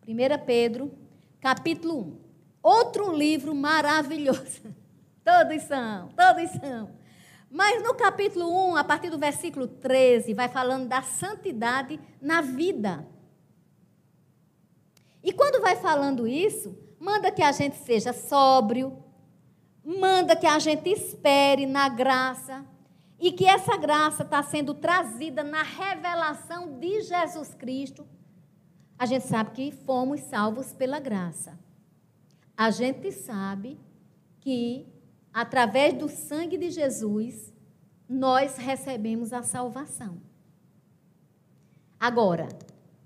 [0.07, 0.15] 1
[0.47, 0.93] Pedro
[1.41, 2.19] capítulo 1.
[2.63, 4.75] Outro livro maravilhoso.
[5.25, 6.91] Todos são, todos são.
[7.51, 13.07] Mas no capítulo 1, a partir do versículo 13, vai falando da santidade na vida.
[15.25, 19.03] E quando vai falando isso, manda que a gente seja sóbrio,
[19.83, 22.63] manda que a gente espere na graça
[23.19, 28.07] e que essa graça está sendo trazida na revelação de Jesus Cristo.
[28.99, 31.59] A gente sabe que fomos salvos pela graça.
[32.55, 33.81] A gente sabe
[34.43, 34.87] que
[35.33, 37.51] através do sangue de Jesus
[38.07, 40.21] nós recebemos a salvação.
[41.99, 42.47] Agora,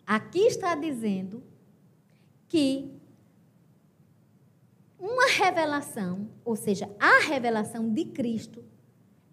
[0.04, 1.47] aqui está dizendo
[2.48, 2.90] que
[4.98, 8.64] uma revelação, ou seja, a revelação de Cristo,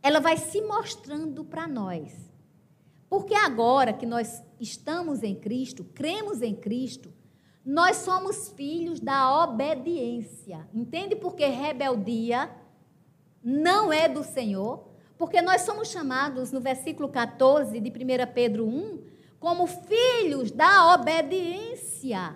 [0.03, 2.13] ela vai se mostrando para nós.
[3.09, 7.11] Porque agora que nós estamos em Cristo, cremos em Cristo,
[7.65, 10.67] nós somos filhos da obediência.
[10.71, 12.51] Entende por que rebeldia
[13.43, 14.87] não é do Senhor?
[15.17, 19.03] Porque nós somos chamados, no versículo 14 de 1 Pedro 1,
[19.39, 22.35] como filhos da obediência.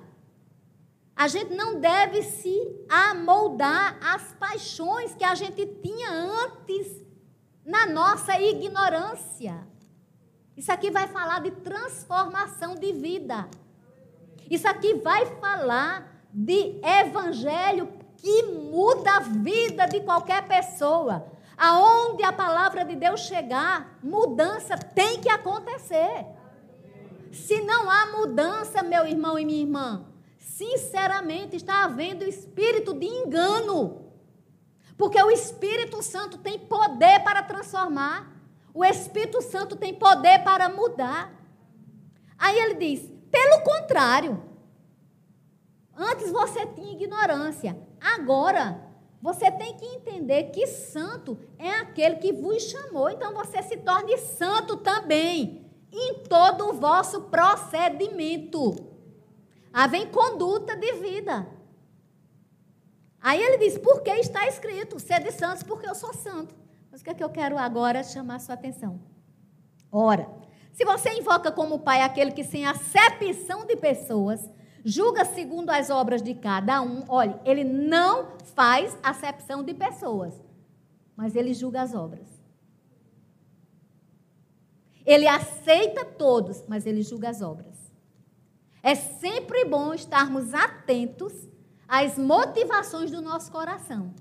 [1.20, 6.88] A gente não deve se amoldar às paixões que a gente tinha antes
[7.66, 9.68] na nossa ignorância.
[10.56, 13.50] Isso aqui vai falar de transformação de vida.
[14.50, 21.30] Isso aqui vai falar de evangelho que muda a vida de qualquer pessoa.
[21.58, 26.26] Aonde a palavra de Deus chegar, mudança tem que acontecer.
[27.34, 30.09] Se não há mudança, meu irmão e minha irmã,
[30.58, 34.12] sinceramente, está havendo espírito de engano.
[34.98, 38.36] Porque o Espírito Santo tem poder para transformar.
[38.74, 41.34] O Espírito Santo tem poder para mudar.
[42.38, 44.44] Aí ele diz: pelo contrário,
[45.96, 48.84] antes você tinha ignorância, agora
[49.22, 54.18] você tem que entender que santo é aquele que vos chamou, então você se torne
[54.18, 58.89] santo também em todo o vosso procedimento.
[59.74, 61.48] Ah, vem conduta de vida.
[63.22, 66.56] Aí ele diz: porque está escrito, sede santos, porque eu sou santo.
[66.92, 69.00] Mas o que é que eu quero agora chamar a sua atenção?
[69.92, 70.30] Ora,
[70.72, 74.50] se você invoca como Pai aquele que sem acepção de pessoas,
[74.84, 80.34] julga segundo as obras de cada um, olhe, ele não faz acepção de pessoas,
[81.16, 82.28] mas ele julga as obras.
[85.06, 87.69] Ele aceita todos, mas ele julga as obras.
[88.82, 91.34] É sempre bom estarmos atentos
[91.88, 94.14] às motivações do nosso coração.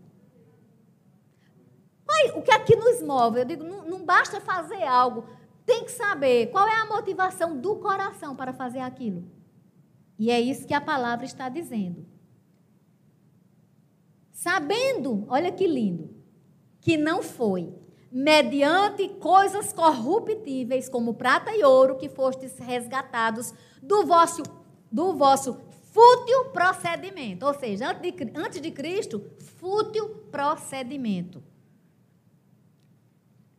[2.34, 3.40] O que é que nos move?
[3.40, 5.24] Eu digo, não, não basta fazer algo,
[5.64, 9.24] tem que saber qual é a motivação do coração para fazer aquilo.
[10.18, 12.06] E é isso que a palavra está dizendo.
[14.32, 16.10] Sabendo, olha que lindo,
[16.80, 17.72] que não foi
[18.10, 24.42] mediante coisas corruptíveis como prata e ouro que fostes resgatados do vosso,
[24.90, 25.60] do vosso
[25.92, 27.46] fútil procedimento.
[27.46, 27.90] Ou seja,
[28.34, 29.22] antes de, Cristo,
[29.58, 31.42] fútil procedimento.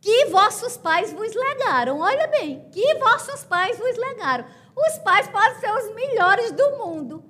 [0.00, 2.00] Que vossos pais vos legaram.
[2.00, 4.46] Olha bem, que vossos pais vos legaram.
[4.74, 7.22] Os pais podem ser os melhores do mundo.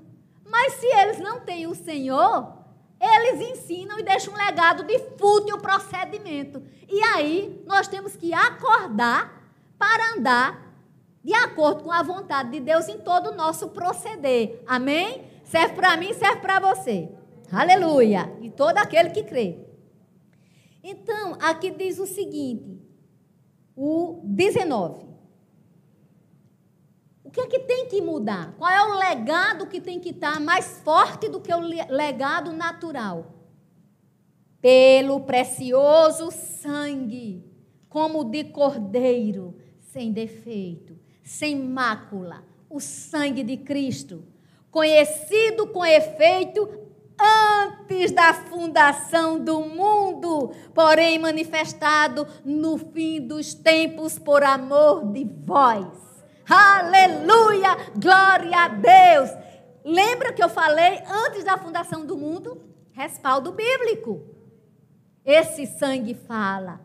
[0.44, 2.59] Mas se eles não têm o Senhor,
[3.00, 6.62] eles ensinam e deixam um legado de fútil procedimento.
[6.88, 9.40] E aí nós temos que acordar
[9.78, 10.70] para andar
[11.24, 14.62] de acordo com a vontade de Deus em todo o nosso proceder.
[14.66, 15.24] Amém?
[15.44, 17.08] Serve para mim, serve para você.
[17.50, 18.32] Aleluia!
[18.40, 19.58] E todo aquele que crê.
[20.82, 22.80] Então, aqui diz o seguinte,
[23.76, 25.10] o 19.
[27.30, 28.56] O que é que tem que mudar?
[28.58, 33.24] Qual é o legado que tem que estar mais forte do que o legado natural?
[34.60, 37.44] Pelo precioso sangue,
[37.88, 44.24] como de cordeiro, sem defeito, sem mácula, o sangue de Cristo,
[44.68, 46.68] conhecido com efeito
[47.16, 56.09] antes da fundação do mundo, porém manifestado no fim dos tempos por amor de vós.
[56.48, 57.76] Aleluia!
[57.96, 59.30] Glória a Deus!
[59.84, 62.60] Lembra que eu falei antes da fundação do mundo?
[62.92, 64.20] Respaldo bíblico.
[65.24, 66.80] Esse sangue fala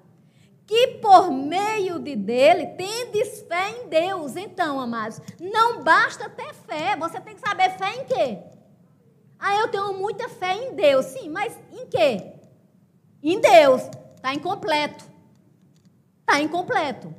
[0.65, 4.35] que por meio de dele tendes fé em Deus.
[4.35, 8.39] Então, amados, não basta ter fé, você tem que saber fé em quê?
[9.37, 11.05] Ah, eu tenho muita fé em Deus.
[11.05, 12.33] Sim, mas em quê?
[13.21, 13.81] Em Deus.
[14.15, 15.05] Está incompleto.
[16.21, 17.13] Está incompleto.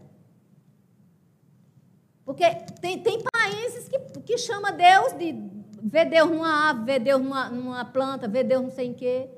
[2.27, 2.45] Porque
[2.81, 5.33] tem, tem países que, que chama Deus de
[5.81, 9.31] ver Deus numa ave, ver Deus numa, numa planta, ver Deus não sei em quê.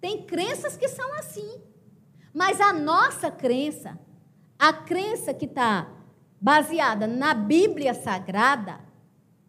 [0.00, 1.62] Tem crenças que são assim.
[2.34, 3.96] Mas a nossa crença,
[4.58, 5.88] a crença que está
[6.40, 8.80] baseada na Bíblia Sagrada,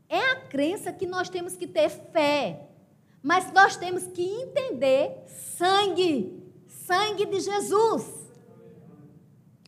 [0.07, 2.69] é a crença que nós temos que ter fé.
[3.23, 8.05] Mas nós temos que entender sangue, sangue de Jesus.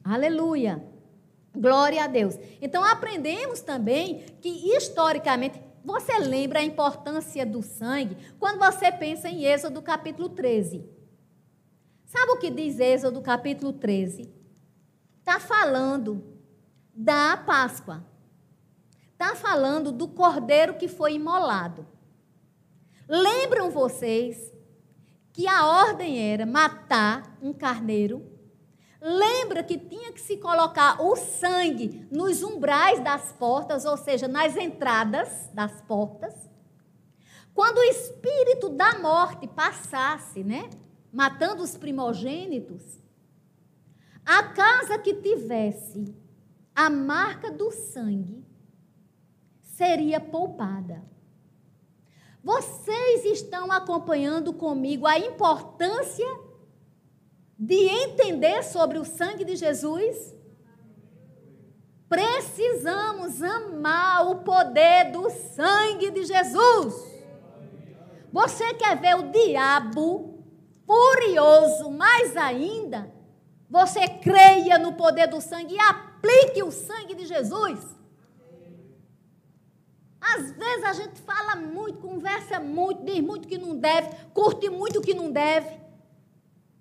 [0.03, 0.94] Aleluia.
[1.55, 2.37] Glória a Deus.
[2.61, 9.45] Então aprendemos também que historicamente, você lembra a importância do sangue quando você pensa em
[9.45, 10.83] Êxodo capítulo 13.
[12.05, 14.33] Sabe o que diz Êxodo capítulo 13?
[15.19, 16.23] Está falando
[16.93, 18.05] da Páscoa.
[19.11, 21.85] Está falando do cordeiro que foi imolado.
[23.07, 24.53] Lembram vocês
[25.31, 28.34] que a ordem era matar um carneiro
[29.07, 34.57] Lembra que tinha que se colocar o sangue nos umbrais das portas, ou seja, nas
[34.57, 36.33] entradas das portas.
[37.53, 40.71] Quando o espírito da morte passasse, né,
[41.13, 42.99] matando os primogênitos,
[44.25, 46.11] a casa que tivesse
[46.75, 48.43] a marca do sangue
[49.61, 51.03] seria poupada.
[52.43, 56.44] Vocês estão acompanhando comigo a importância
[57.57, 60.35] de entender sobre o sangue de Jesus,
[62.09, 67.15] precisamos amar o poder do sangue de Jesus.
[68.31, 70.43] Você quer ver o diabo
[70.85, 73.13] furioso mais ainda?
[73.69, 77.95] Você creia no poder do sangue e aplique o sangue de Jesus.
[80.19, 85.01] Às vezes a gente fala muito, conversa muito, diz muito que não deve, curte muito
[85.01, 85.84] que não deve.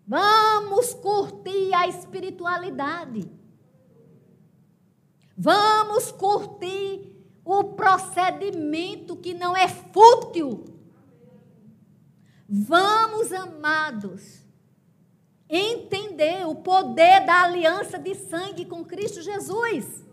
[0.06, 3.30] Vamos curtir a espiritualidade.
[5.36, 7.10] Vamos curtir
[7.44, 10.64] o procedimento que não é fútil.
[12.46, 14.42] Vamos, amados,
[15.48, 20.04] entender o poder da aliança de sangue com Cristo Jesus.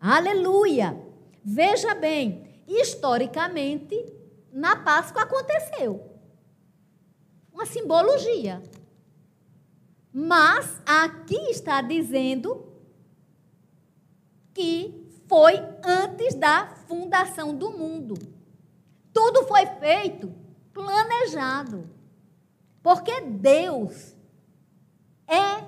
[0.00, 0.98] Aleluia!
[1.44, 4.12] Veja bem, historicamente,
[4.50, 6.11] na Páscoa aconteceu
[7.52, 8.62] uma simbologia.
[10.12, 12.66] Mas aqui está dizendo
[14.52, 18.14] que foi antes da fundação do mundo.
[19.12, 20.32] Tudo foi feito
[20.72, 21.88] planejado.
[22.82, 24.14] Porque Deus
[25.26, 25.64] é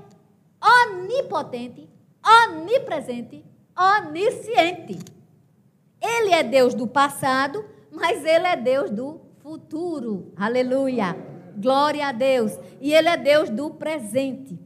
[0.60, 1.88] onipotente,
[2.48, 3.44] onipresente,
[3.78, 4.98] onisciente.
[6.00, 10.32] Ele é Deus do passado, mas ele é Deus do futuro.
[10.36, 11.33] Aleluia.
[11.56, 12.58] Glória a Deus.
[12.80, 14.58] E Ele é Deus do presente.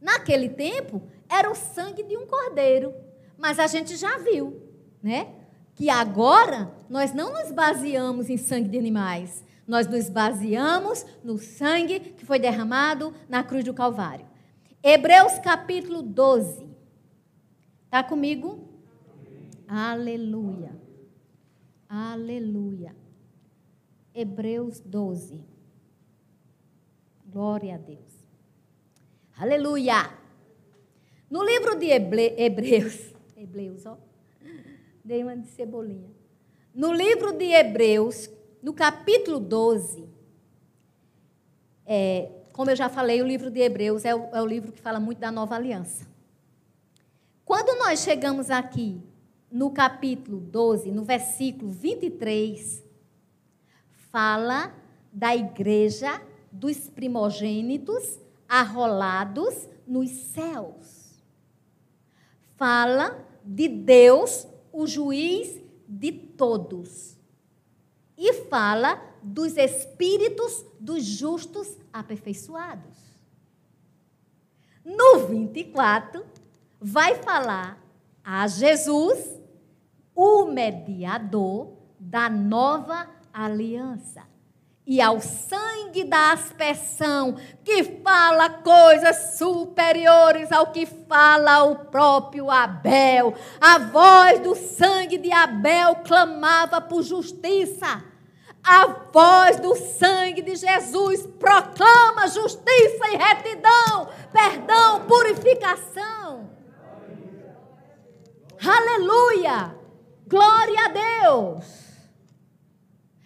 [0.00, 2.94] Naquele tempo, era o sangue de um cordeiro.
[3.38, 4.62] Mas a gente já viu,
[5.02, 5.28] né?
[5.74, 9.44] Que agora nós não nos baseamos em sangue de animais.
[9.66, 14.26] Nós nos baseamos no sangue que foi derramado na cruz do Calvário.
[14.82, 16.68] Hebreus capítulo 12.
[17.86, 18.68] Está comigo?
[19.66, 20.76] Aleluia.
[21.88, 22.94] Aleluia.
[24.14, 25.53] Hebreus 12.
[27.34, 27.98] Glória a Deus.
[29.36, 30.08] Aleluia.
[31.28, 33.98] No livro de Hebreus, Hebreus, ó.
[35.02, 36.12] Dei uma de cebolinha.
[36.72, 38.30] No livro de Hebreus,
[38.62, 40.08] no capítulo 12,
[41.84, 44.80] é, como eu já falei, o livro de Hebreus é o, é o livro que
[44.80, 46.06] fala muito da nova aliança.
[47.44, 49.02] Quando nós chegamos aqui
[49.50, 52.84] no capítulo 12, no versículo 23,
[54.12, 54.72] fala
[55.12, 56.22] da igreja
[56.54, 61.20] dos primogênitos arrolados nos céus.
[62.56, 67.18] Fala de Deus, o juiz de todos.
[68.16, 72.96] E fala dos espíritos dos justos aperfeiçoados.
[74.84, 76.24] No 24,
[76.80, 77.82] vai falar
[78.22, 79.40] a Jesus,
[80.14, 84.33] o mediador da nova aliança
[84.86, 93.34] e ao sangue da aspersão, que fala coisas superiores ao que fala o próprio Abel.
[93.60, 98.04] A voz do sangue de Abel clamava por justiça.
[98.62, 106.50] A voz do sangue de Jesus proclama justiça e retidão, perdão, purificação.
[108.62, 109.74] Aleluia!
[110.26, 111.83] Glória a Deus!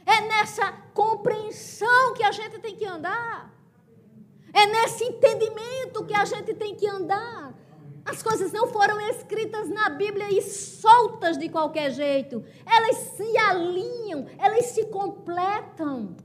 [0.09, 3.55] É nessa compreensão que a gente tem que andar.
[4.55, 7.53] É nesse entendimento que a gente tem que andar.
[8.07, 12.43] As coisas não foram escritas na Bíblia e soltas de qualquer jeito.
[12.65, 16.17] Elas se alinham, elas se completam.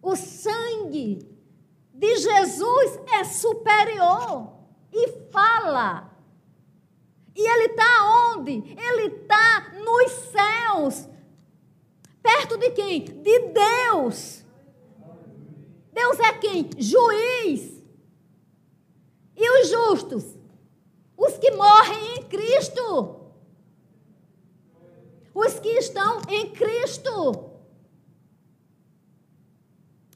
[0.00, 1.28] O sangue
[1.92, 4.52] de Jesus é superior
[4.92, 6.07] e fala.
[7.38, 8.50] E ele está onde?
[8.50, 11.08] Ele está nos céus.
[12.20, 13.04] Perto de quem?
[13.04, 14.44] De Deus.
[15.92, 16.68] Deus é quem?
[16.76, 17.80] Juiz.
[19.36, 20.24] E os justos?
[21.16, 23.20] Os que morrem em Cristo.
[25.32, 27.52] Os que estão em Cristo.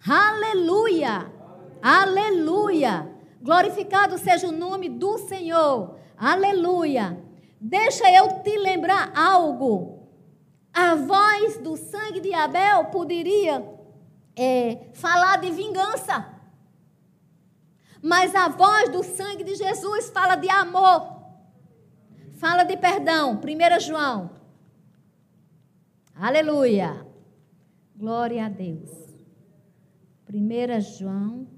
[0.04, 1.32] Aleluia!
[1.80, 3.08] Aleluia!
[3.40, 6.01] Glorificado seja o nome do Senhor.
[6.22, 7.20] Aleluia!
[7.60, 10.06] Deixa eu te lembrar algo.
[10.72, 13.68] A voz do sangue de Abel poderia
[14.36, 16.32] é, falar de vingança.
[18.00, 21.24] Mas a voz do sangue de Jesus fala de amor,
[22.34, 23.40] fala de perdão.
[23.40, 24.30] 1 João.
[26.14, 27.04] Aleluia.
[27.96, 28.90] Glória a Deus.
[30.32, 31.48] 1 João,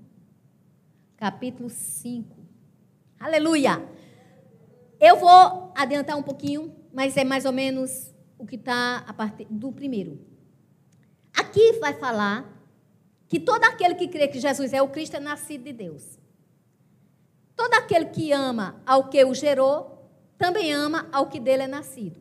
[1.18, 2.34] capítulo 5.
[3.20, 3.92] Aleluia.
[5.06, 9.46] Eu vou adiantar um pouquinho, mas é mais ou menos o que está a partir
[9.50, 10.18] do primeiro.
[11.36, 12.50] Aqui vai falar
[13.28, 16.18] que todo aquele que crê que Jesus é o Cristo é nascido de Deus.
[17.54, 22.18] Todo aquele que ama ao que o gerou, também ama ao que dele é nascido.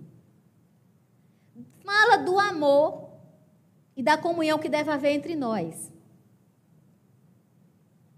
[1.86, 3.11] Fala do amor
[3.95, 5.89] e da comunhão que deve haver entre nós.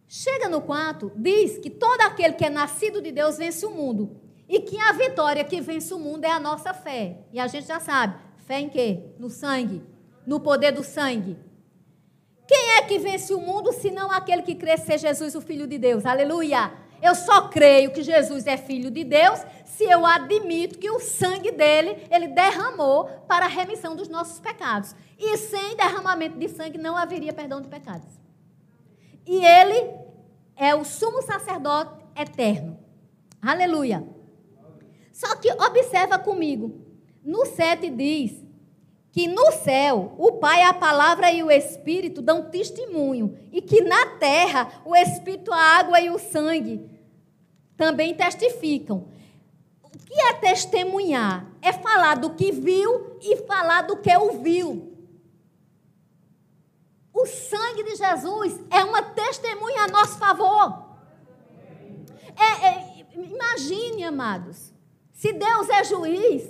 [0.07, 4.24] Chega no quarto, diz que todo aquele que é nascido de Deus vence o mundo.
[4.47, 7.17] E que a vitória que vence o mundo é a nossa fé.
[7.33, 8.15] E a gente já sabe.
[8.45, 9.03] Fé em quê?
[9.17, 9.83] No sangue.
[10.25, 11.37] No poder do sangue.
[12.47, 15.79] Quem é que vence o mundo, senão aquele que crê ser Jesus, o Filho de
[15.79, 16.05] Deus?
[16.05, 16.71] Aleluia!
[17.01, 21.51] Eu só creio que Jesus é filho de Deus se eu admito que o sangue
[21.51, 24.95] dele, ele derramou para a remissão dos nossos pecados.
[25.19, 28.07] E sem derramamento de sangue não haveria perdão de pecados.
[29.27, 29.93] E ele
[30.55, 32.79] é o sumo sacerdote eterno.
[33.41, 34.07] Aleluia.
[35.15, 36.77] Só que observa comigo.
[37.23, 38.33] No 7 diz
[39.13, 44.07] que no céu o Pai, a palavra e o Espírito dão testemunho, e que na
[44.17, 46.85] terra o Espírito, a água e o sangue
[47.77, 49.07] também testificam.
[49.81, 51.49] O que é testemunhar?
[51.61, 54.91] É falar do que viu e falar do que ouviu.
[57.13, 60.83] O sangue de Jesus é uma testemunha a nosso favor.
[62.35, 64.74] É, é, imagine, amados,
[65.15, 66.43] se Deus é juiz,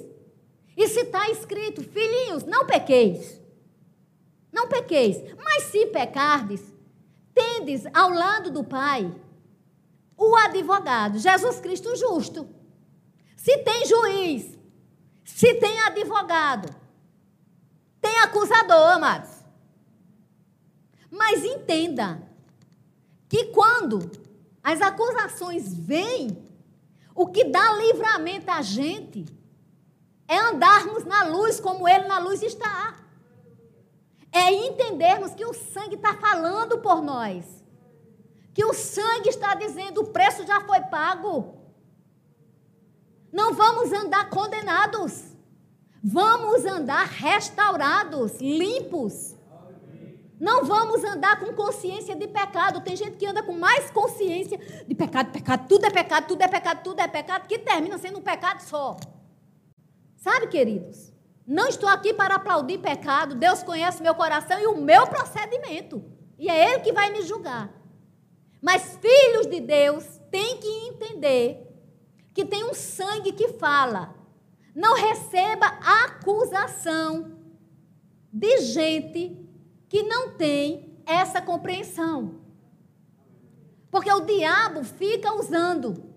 [0.76, 3.40] e se está escrito, filhinhos, não pequeis.
[4.52, 5.18] Não pequeis.
[5.38, 6.62] Mas se pecardes,
[7.34, 9.10] tendes ao lado do Pai
[10.18, 12.50] o advogado, Jesus Cristo justo.
[13.38, 14.58] Se tem juiz,
[15.24, 16.74] se tem advogado,
[18.02, 19.30] tem acusador, amados.
[21.12, 22.28] Mas entenda
[23.30, 24.10] que quando
[24.64, 26.45] as acusações vêm,
[27.16, 29.26] o que dá livramento a gente
[30.28, 32.94] é andarmos na luz como Ele na luz está.
[34.32, 37.46] É entendermos que o sangue está falando por nós.
[38.54, 41.56] Que o sangue está dizendo o preço já foi pago.
[43.32, 45.24] Não vamos andar condenados.
[46.04, 49.35] Vamos andar restaurados, limpos.
[50.40, 52.82] Não vamos andar com consciência de pecado.
[52.82, 56.48] Tem gente que anda com mais consciência de pecado, pecado, tudo é pecado, tudo é
[56.48, 58.98] pecado, tudo é pecado, que termina sendo um pecado só.
[60.18, 61.14] Sabe, queridos?
[61.48, 63.36] Não estou aqui para aplaudir pecado.
[63.36, 66.04] Deus conhece meu coração e o meu procedimento.
[66.38, 67.72] E é Ele que vai me julgar.
[68.62, 71.66] Mas filhos de Deus têm que entender
[72.34, 74.16] que tem um sangue que fala.
[74.76, 75.68] Não receba
[76.04, 77.38] acusação
[78.34, 79.45] de gente
[79.96, 82.42] que não tem essa compreensão.
[83.90, 86.16] Porque o diabo fica usando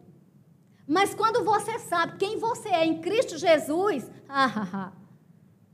[0.91, 4.11] mas quando você sabe quem você é em Cristo Jesus,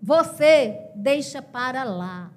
[0.02, 2.32] você deixa para lá.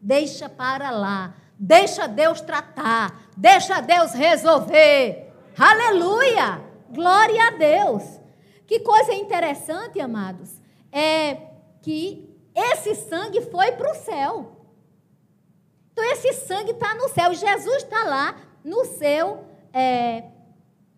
[0.00, 1.34] Deixa para lá.
[1.58, 3.28] Deixa Deus tratar.
[3.36, 5.32] Deixa Deus resolver.
[5.58, 6.62] Aleluia!
[6.90, 8.04] Glória a Deus.
[8.68, 10.60] Que coisa interessante, amados,
[10.92, 11.38] é
[11.82, 14.55] que esse sangue foi para o céu.
[15.96, 17.32] Então, esse sangue está no céu.
[17.32, 20.24] Jesus está lá no céu, é,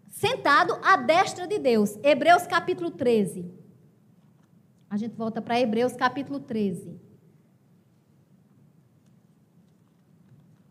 [0.09, 1.97] sentado à destra de Deus.
[2.03, 3.49] Hebreus capítulo 13.
[4.91, 7.01] A gente volta para Hebreus capítulo 13.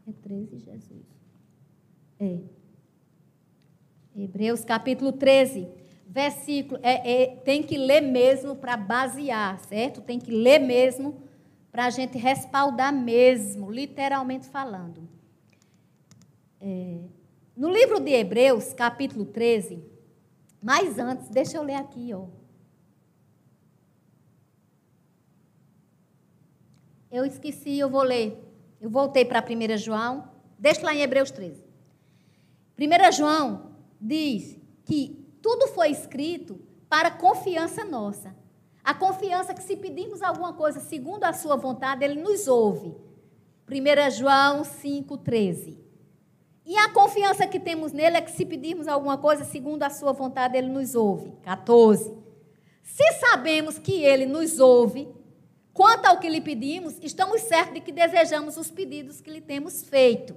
[0.05, 1.05] É 13, Jesus.
[2.19, 2.39] É.
[4.13, 5.69] Hebreus capítulo 13,
[6.05, 6.81] versículo.
[6.83, 10.01] É, é tem que ler mesmo para basear, certo?
[10.01, 11.26] Tem que ler mesmo
[11.77, 15.07] para a gente respaldar mesmo, literalmente falando.
[16.59, 17.01] É,
[17.55, 19.85] no livro de Hebreus, capítulo 13,
[20.59, 22.25] mas antes, deixa eu ler aqui, ó.
[27.11, 28.43] Eu esqueci, eu vou ler.
[28.81, 30.31] Eu voltei para 1 João.
[30.57, 31.63] Deixa lá em Hebreus 13.
[32.75, 36.59] 1 João diz que tudo foi escrito
[36.89, 38.35] para confiança nossa.
[38.87, 42.95] A confiança que se pedirmos alguma coisa segundo a sua vontade, ele nos ouve.
[43.69, 45.77] 1 João 5,13.
[46.65, 50.13] E a confiança que temos nele é que se pedirmos alguma coisa segundo a sua
[50.13, 51.33] vontade, ele nos ouve.
[51.43, 52.17] 14.
[52.81, 55.13] Se sabemos que ele nos ouve,
[55.73, 59.83] quanto ao que lhe pedimos, estamos certos de que desejamos os pedidos que lhe temos
[59.83, 60.33] feito.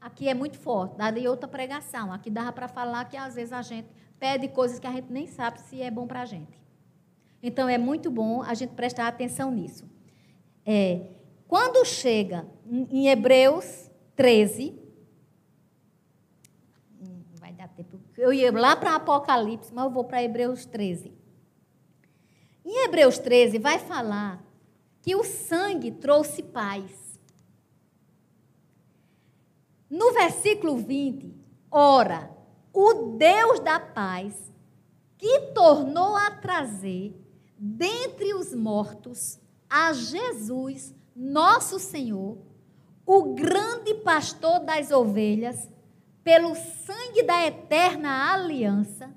[0.00, 2.12] Aqui é muito forte, de outra pregação.
[2.12, 3.86] Aqui dava para falar que às vezes a gente
[4.18, 6.61] pede coisas que a gente nem sabe se é bom para a gente.
[7.42, 9.90] Então é muito bom a gente prestar atenção nisso.
[10.64, 11.06] É,
[11.48, 12.46] quando chega
[12.90, 14.82] em Hebreus 13,
[18.16, 21.12] Eu ia lá para Apocalipse, mas eu vou para Hebreus 13.
[22.64, 24.44] Em Hebreus 13 vai falar
[25.00, 27.20] que o sangue trouxe paz.
[29.90, 31.34] No versículo 20,
[31.70, 32.30] ora,
[32.72, 34.52] o Deus da paz,
[35.18, 37.21] que tornou a trazer
[37.64, 39.38] dentre os mortos
[39.70, 42.36] a Jesus, nosso Senhor,
[43.06, 45.70] o grande pastor das ovelhas,
[46.24, 49.14] pelo sangue da eterna aliança,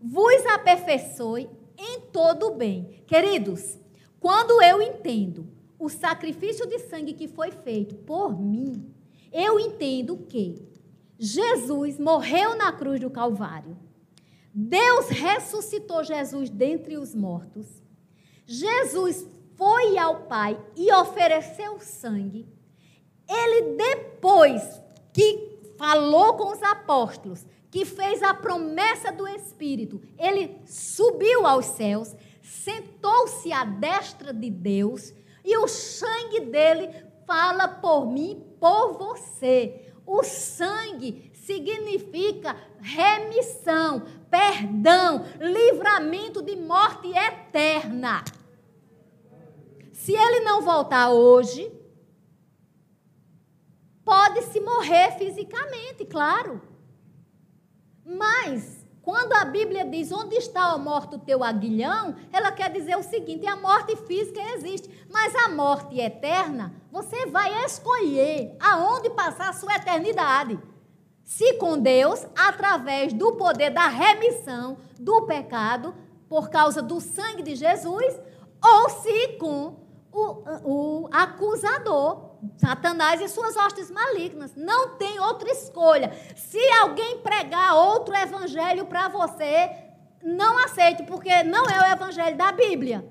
[0.00, 3.02] vos aperfeiçoe em todo o bem.
[3.06, 3.78] Queridos,
[4.18, 5.46] quando eu entendo
[5.78, 8.94] o sacrifício de sangue que foi feito por mim,
[9.30, 10.66] eu entendo que
[11.18, 13.76] Jesus morreu na cruz do Calvário.
[14.54, 17.66] Deus ressuscitou Jesus dentre os mortos.
[18.46, 19.26] Jesus
[19.56, 22.46] foi ao Pai e ofereceu sangue.
[23.28, 24.80] Ele, depois
[25.12, 32.14] que falou com os apóstolos, que fez a promessa do Espírito, ele subiu aos céus,
[32.40, 35.12] sentou-se à destra de Deus,
[35.44, 36.88] e o sangue dele
[37.26, 39.92] fala por mim, por você.
[40.06, 44.04] O sangue significa remissão,
[44.34, 48.24] perdão, livramento de morte eterna.
[49.92, 51.70] Se ele não voltar hoje,
[54.04, 56.60] Pode-se morrer fisicamente, claro.
[58.04, 63.46] Mas, quando a Bíblia diz onde está o teu aguilhão, ela quer dizer o seguinte:
[63.46, 69.74] a morte física existe, mas a morte eterna, você vai escolher aonde passar a sua
[69.74, 70.58] eternidade.
[71.24, 75.94] Se com Deus, através do poder da remissão do pecado,
[76.28, 78.20] por causa do sangue de Jesus,
[78.62, 79.76] ou se com
[80.12, 84.54] o, o acusador, Satanás e suas hostes malignas.
[84.54, 86.12] Não tem outra escolha.
[86.36, 89.70] Se alguém pregar outro evangelho para você,
[90.22, 93.04] não aceite, porque não é o evangelho da Bíblia.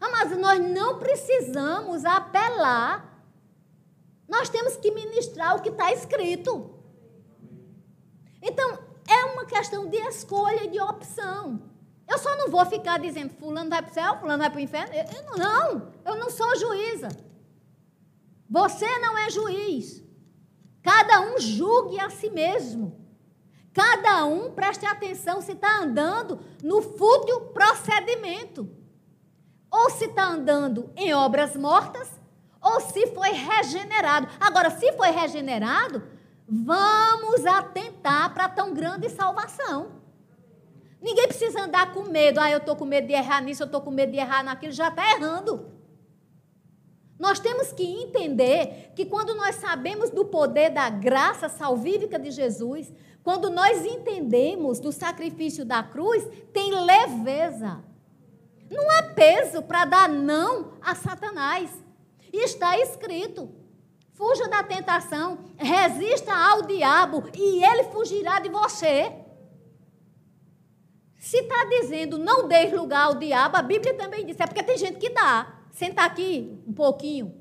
[0.00, 3.13] Ah, mas nós não precisamos apelar.
[4.28, 6.74] Nós temos que ministrar o que está escrito.
[8.40, 11.62] Então, é uma questão de escolha e de opção.
[12.06, 14.62] Eu só não vou ficar dizendo, fulano vai para o céu, fulano vai para o
[14.62, 14.94] inferno.
[14.94, 17.08] Eu, não, eu não sou juíza.
[18.48, 20.02] Você não é juiz.
[20.82, 23.02] Cada um julgue a si mesmo.
[23.72, 28.70] Cada um preste atenção se está andando no fútil procedimento.
[29.70, 32.13] Ou se está andando em obras mortas,
[32.64, 34.26] ou se foi regenerado.
[34.40, 36.02] Agora, se foi regenerado,
[36.48, 39.92] vamos atentar para tão grande salvação.
[41.00, 42.40] Ninguém precisa andar com medo.
[42.40, 44.72] Ah, eu estou com medo de errar nisso, eu estou com medo de errar naquilo.
[44.72, 45.70] Já está errando.
[47.18, 52.90] Nós temos que entender que quando nós sabemos do poder da graça salvífica de Jesus,
[53.22, 57.84] quando nós entendemos do sacrifício da cruz, tem leveza.
[58.70, 61.83] Não há peso para dar não a Satanás.
[62.36, 63.48] Está escrito:
[64.12, 69.12] fuja da tentação, resista ao diabo e ele fugirá de você.
[71.18, 74.38] Se está dizendo não dê lugar ao diabo, a Bíblia também diz.
[74.38, 75.60] É porque tem gente que dá.
[75.70, 77.34] Senta aqui um pouquinho.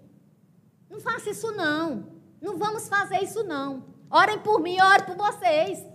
[0.89, 2.07] Não faça isso não.
[2.41, 3.85] Não vamos fazer isso não.
[4.09, 5.85] Orem por mim, orem por vocês.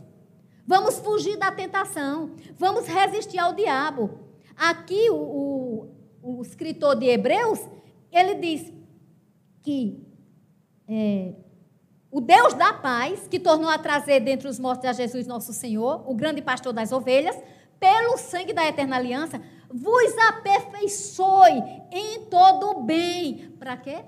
[0.67, 2.33] Vamos fugir da tentação.
[2.59, 4.21] Vamos resistir ao diabo.
[4.57, 5.91] Aqui o, o,
[6.23, 7.61] o escritor de Hebreus,
[8.13, 8.78] ele diz
[9.69, 10.03] que
[10.89, 11.35] é,
[12.11, 16.11] o Deus da paz, que tornou a trazer dentre os mortos a Jesus nosso Senhor,
[16.11, 17.37] o grande pastor das ovelhas,
[17.79, 21.63] pelo sangue da eterna aliança, vos aperfeiçoe
[21.93, 23.55] em todo o bem.
[23.59, 23.99] Para quê?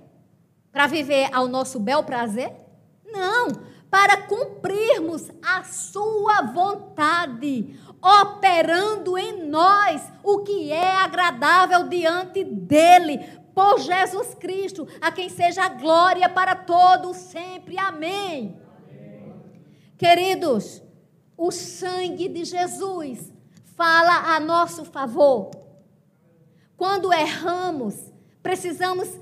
[0.72, 2.56] Para viver ao nosso bel prazer?
[3.04, 3.48] Não,
[3.90, 13.78] para cumprirmos a sua vontade, operando em nós o que é agradável diante dele, por
[13.78, 17.78] Jesus Cristo, a quem seja a glória para todos sempre.
[17.78, 18.58] Amém.
[18.88, 19.34] Amém.
[19.98, 20.82] Queridos,
[21.36, 23.30] o sangue de Jesus
[23.76, 25.50] fala a nosso favor.
[26.74, 28.10] Quando erramos,
[28.42, 29.20] precisamos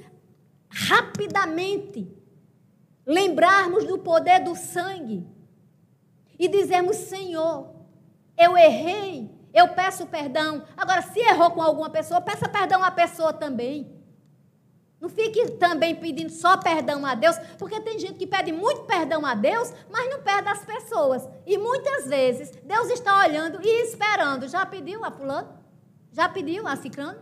[0.70, 2.08] rapidamente
[3.04, 5.26] lembrarmos do poder do sangue
[6.38, 7.74] e dizermos: Senhor,
[8.36, 10.62] eu errei, eu peço perdão.
[10.76, 13.97] Agora, se errou com alguma pessoa, peça perdão à pessoa também.
[15.00, 19.24] Não fique também pedindo só perdão a Deus, porque tem gente que pede muito perdão
[19.24, 21.28] a Deus, mas não perde as pessoas.
[21.46, 24.48] E muitas vezes Deus está olhando e esperando.
[24.48, 25.56] Já pediu a fulano?
[26.12, 27.20] Já pediu a ciclano?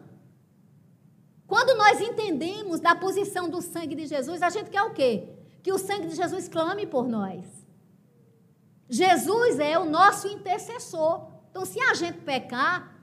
[1.47, 5.29] Quando nós entendemos da posição do sangue de Jesus, a gente quer o quê?
[5.63, 7.45] Que o sangue de Jesus clame por nós.
[8.89, 11.29] Jesus é o nosso intercessor.
[11.51, 12.96] Então, se a gente pecar,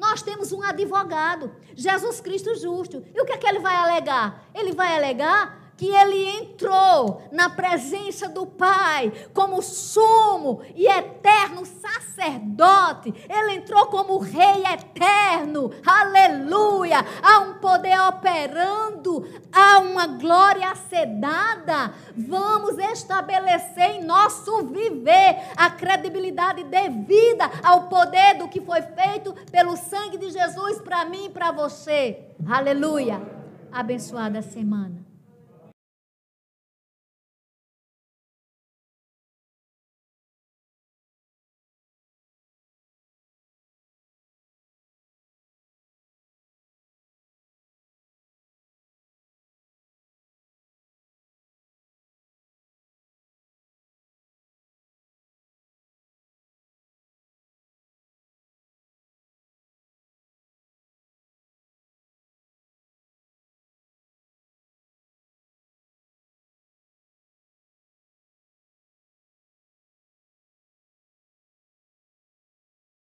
[0.00, 3.04] nós temos um advogado, Jesus Cristo justo.
[3.14, 4.46] E o que é que ele vai alegar?
[4.54, 13.14] Ele vai alegar que ele entrou na presença do Pai como sumo e eterno sacerdote.
[13.26, 15.70] Ele entrou como rei eterno.
[15.86, 16.98] Aleluia!
[17.22, 21.94] Há um poder operando, há uma glória a ser dada.
[22.14, 29.78] Vamos estabelecer em nosso viver a credibilidade devida ao poder do que foi feito pelo
[29.78, 32.18] sangue de Jesus para mim e para você.
[32.46, 33.18] Aleluia!
[33.72, 35.09] Abençoada semana.